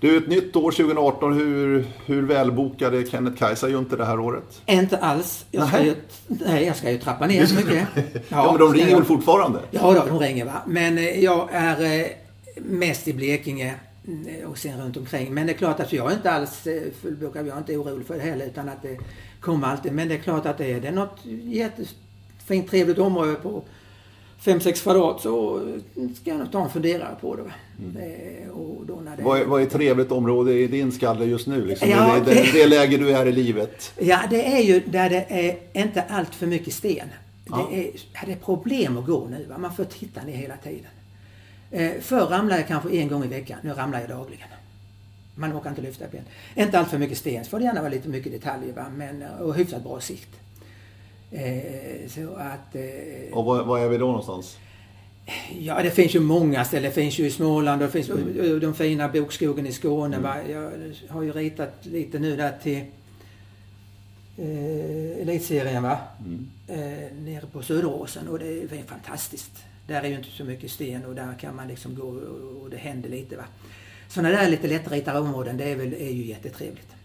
[0.00, 1.32] Du, ett nytt år 2018.
[1.32, 4.62] Hur, hur välbokad är Kenneth Kajsa ju inte det här året?
[4.66, 5.46] Inte alls.
[5.50, 5.86] Jag ska, Nej.
[5.86, 5.94] ju,
[6.26, 7.88] nej, jag ska ju trappa ner så mycket.
[8.28, 9.60] Ja, men de ringer väl fortfarande?
[9.70, 10.62] Ja, då, de ringer va.
[10.66, 12.06] Men eh, jag är eh,
[12.56, 13.74] mest i Blekinge
[14.06, 15.34] mm, och sen runt omkring.
[15.34, 17.46] Men det är klart att jag är inte alls eh, fullbokad.
[17.46, 18.98] Jag är inte orolig för det heller utan att det
[19.40, 19.92] kommer alltid.
[19.92, 21.18] Men det är klart att det är det något
[22.54, 23.62] jättefint trevligt område på
[24.42, 25.60] 5-6 kvadrat så
[26.20, 27.42] ska jag nog ta en funderare på det.
[28.44, 29.22] Eh, Och då när det...
[29.22, 31.64] Vad är, vad är ett trevligt område i din skalle just nu?
[31.66, 31.88] Liksom?
[31.90, 33.92] Ja, det, det, det- läge du är i livet?
[33.98, 37.08] Ja, det är ju där det är inte allt för mycket sten.
[37.50, 37.68] Ja.
[37.70, 37.90] Det, är,
[38.26, 39.46] det är problem att gå nu.
[39.48, 39.58] Va?
[39.58, 40.90] Man får titta ner hela tiden.
[41.70, 43.58] Eh, förr ramlade jag kanske en gång i veckan.
[43.62, 44.48] Nu ramlar jag dagligen.
[45.34, 46.22] Man orkar inte lyfta ben.
[46.56, 47.44] Inte allt för mycket sten.
[47.44, 48.72] Så får det gärna vara lite mycket detaljer.
[48.72, 48.84] Va?
[48.96, 50.28] Men, och hyfsat bra sikt.
[51.32, 52.74] Eh, så att...
[52.74, 54.58] Eh, Och vad, vad är vi då någonstans?
[55.58, 56.90] Ja, det finns ju många ställen.
[56.90, 58.60] Det finns ju i Småland och det finns mm.
[58.60, 60.18] de fina bokskogen i Skåne.
[60.18, 60.36] Va?
[60.48, 60.72] Jag
[61.08, 62.84] har ju ritat lite nu där till
[64.38, 65.98] eh, elitserien va?
[66.68, 69.52] Eh, nere på Söderåsen och det är fantastiskt.
[69.86, 72.70] Där är ju inte så mycket sten och där kan man liksom gå och, och
[72.70, 73.44] det händer lite va.
[74.08, 76.97] Sådana där lite lättritare områden det är, väl, är ju jättetrevligt.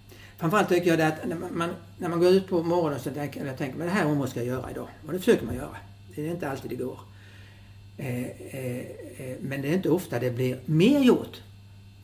[0.43, 3.45] Framförallt tycker jag det att när man, när man går ut på morgonen så tänker
[3.45, 4.87] jag tänker, men det här området ska jag göra idag.
[5.07, 5.77] Och det försöker man göra.
[6.15, 6.99] Det är inte alltid det går.
[7.97, 8.77] Eh, eh,
[9.17, 11.41] eh, men det är inte ofta det blir mer gjort.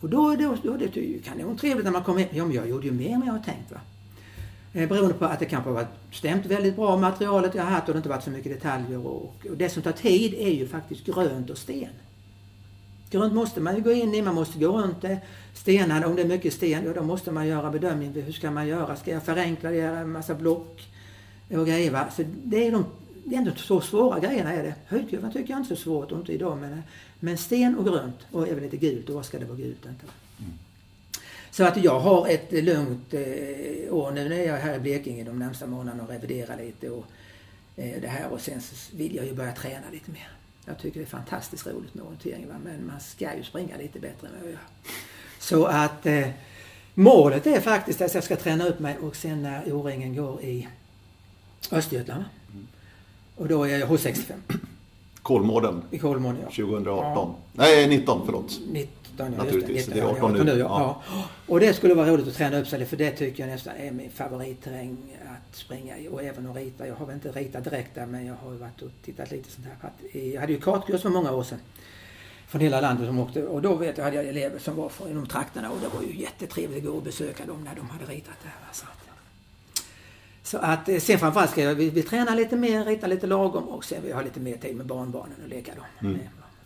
[0.01, 2.29] Och då, då, då det, kan det vara trevligt när man kommer hem.
[2.31, 3.71] Ja, men jag gjorde ju mer än jag har tänkt.
[3.71, 3.79] Va?
[4.73, 7.87] Eh, beroende på att det kanske har varit stämt väldigt bra materialet jag har haft
[7.87, 9.07] och det inte varit så mycket detaljer.
[9.07, 11.89] Och, och det som tar tid är ju faktiskt grönt och sten.
[13.09, 15.19] Grönt måste man ju gå in i, man måste gå runt det.
[15.53, 18.13] Stenar, om det är mycket sten, ja, då måste man göra bedömning.
[18.13, 18.95] Hur ska man göra?
[18.95, 20.87] Ska jag förenkla det, göra en massa block
[21.49, 21.91] och grejer?
[21.91, 22.05] Va?
[22.15, 22.85] Så det är de
[23.29, 24.75] det är inte så svåra grejerna är det.
[24.85, 26.57] Höjdkurvan tycker jag inte är så svårt, och inte idag.
[26.57, 26.83] Men,
[27.19, 29.09] men sten och grönt och även lite gult.
[29.09, 29.85] Och vad ska det vara gult?
[29.85, 30.05] Inte?
[31.51, 35.23] Så att jag har ett lugnt eh, år nu när jag är här i Blekinge
[35.23, 37.05] de närmsta månaderna och reviderar lite och
[37.75, 38.29] eh, det här.
[38.29, 40.38] Och sen så vill jag ju börja träna lite mer.
[40.69, 42.47] Jag tycker det är fantastiskt roligt med orientering.
[42.47, 42.55] Va?
[42.63, 44.59] Men man ska ju springa lite bättre än vad jag gör.
[45.39, 46.27] Så att eh,
[46.93, 50.67] målet är faktiskt att jag ska träna upp mig och sen när O-ringen går i
[51.71, 52.23] Östergötland.
[52.23, 52.29] va?
[53.35, 54.33] Och då är jag H65
[55.21, 56.39] Kolmården i Kolmården.
[56.43, 56.49] Ja.
[56.49, 57.35] 2018.
[57.53, 58.59] Nej, 19 förlåt.
[58.71, 59.93] 19, ja, Naturligtvis, det.
[59.93, 60.59] det är 19, 18 ja, nu.
[60.59, 61.01] Ja.
[61.09, 61.23] Ja.
[61.47, 63.91] Och det skulle vara roligt att träna upp sig för det tycker jag nästan är
[63.91, 66.87] min favoritterräng att springa och även att rita.
[66.87, 69.51] Jag har väl inte ritat direkt där men jag har ju varit och tittat lite
[69.51, 69.91] sånt här.
[70.19, 71.59] Jag hade ju kartkurs för många år sedan.
[72.47, 75.15] Från hela landet som åkte och då vet jag hade jag elever som var från
[75.15, 78.05] de trakterna och det var ju jättetrevligt att gå och besöka dem när de hade
[78.05, 78.49] ritat där.
[78.49, 78.73] va.
[78.73, 78.99] Så att,
[80.43, 83.63] Så att eh, sen framförallt ska jag, vi, vi tränar lite mer, ritar lite lagom
[83.63, 86.07] och sen vill jag ha lite mer tid med barnbarnen och leka då.
[86.07, 86.19] Mm.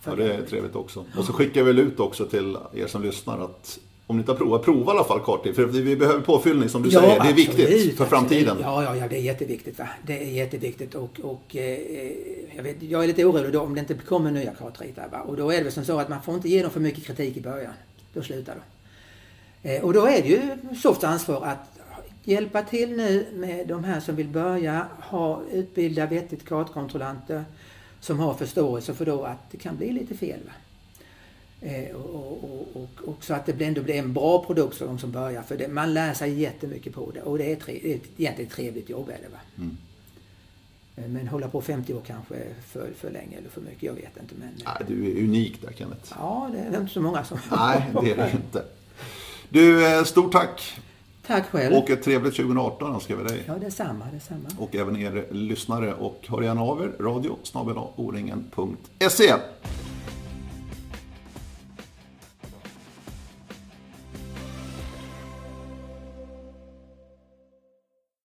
[0.05, 1.05] Ja, det är trevligt också.
[1.17, 3.79] Och så skickar vi väl ut också till er som lyssnar att
[4.13, 5.53] om ni inte har provat, prova i alla fall karting.
[5.53, 7.19] För vi behöver påfyllning som du ja, säger.
[7.23, 8.57] Det är viktigt absolut, för framtiden.
[8.61, 9.79] Ja, ja, ja, det är jätteviktigt.
[9.79, 9.87] Va?
[10.05, 12.11] Det är jätteviktigt och, och eh,
[12.55, 15.21] jag, vet, jag är lite orolig då om det inte kommer nya kartritare.
[15.25, 17.03] Och då är det väl som så att man får inte ge dem för mycket
[17.03, 17.73] kritik i början.
[18.13, 19.69] Då slutar de.
[19.69, 20.41] Eh, och då är det ju
[20.75, 21.79] Softs ansvar att
[22.23, 27.43] hjälpa till nu med de här som vill börja, ha utbilda vettigt kartkontrollanter
[27.99, 30.39] som har förståelse för då att det kan bli lite fel.
[30.45, 30.51] Va?
[31.65, 34.99] Eh, och, och, och, och, så att det ändå blir en bra produkt för de
[34.99, 35.41] som börjar.
[35.41, 38.49] För det, man lär sig jättemycket på det och det är, tre, det är egentligen
[38.49, 39.09] ett trevligt jobb.
[39.09, 39.39] Är det, va?
[39.57, 39.77] Mm.
[40.95, 42.35] Eh, men hålla på 50 år kanske
[42.67, 44.35] för, för länge eller för mycket, jag vet inte.
[44.35, 46.13] Men, Nej, du är unik där Kenneth.
[46.19, 47.37] Ja, det är inte så många som...
[47.51, 48.65] Nej, det är det inte.
[49.49, 50.81] Du, eh, stort tack
[51.27, 51.75] Tack själv.
[51.75, 53.43] Och ett trevligt 2018 önskar vi dig.
[53.47, 54.49] Ja, detsamma, detsamma.
[54.57, 55.93] Och även er lyssnare.
[55.93, 57.37] Och hör gärna av er, radio
[57.95, 59.33] o-ringen.se.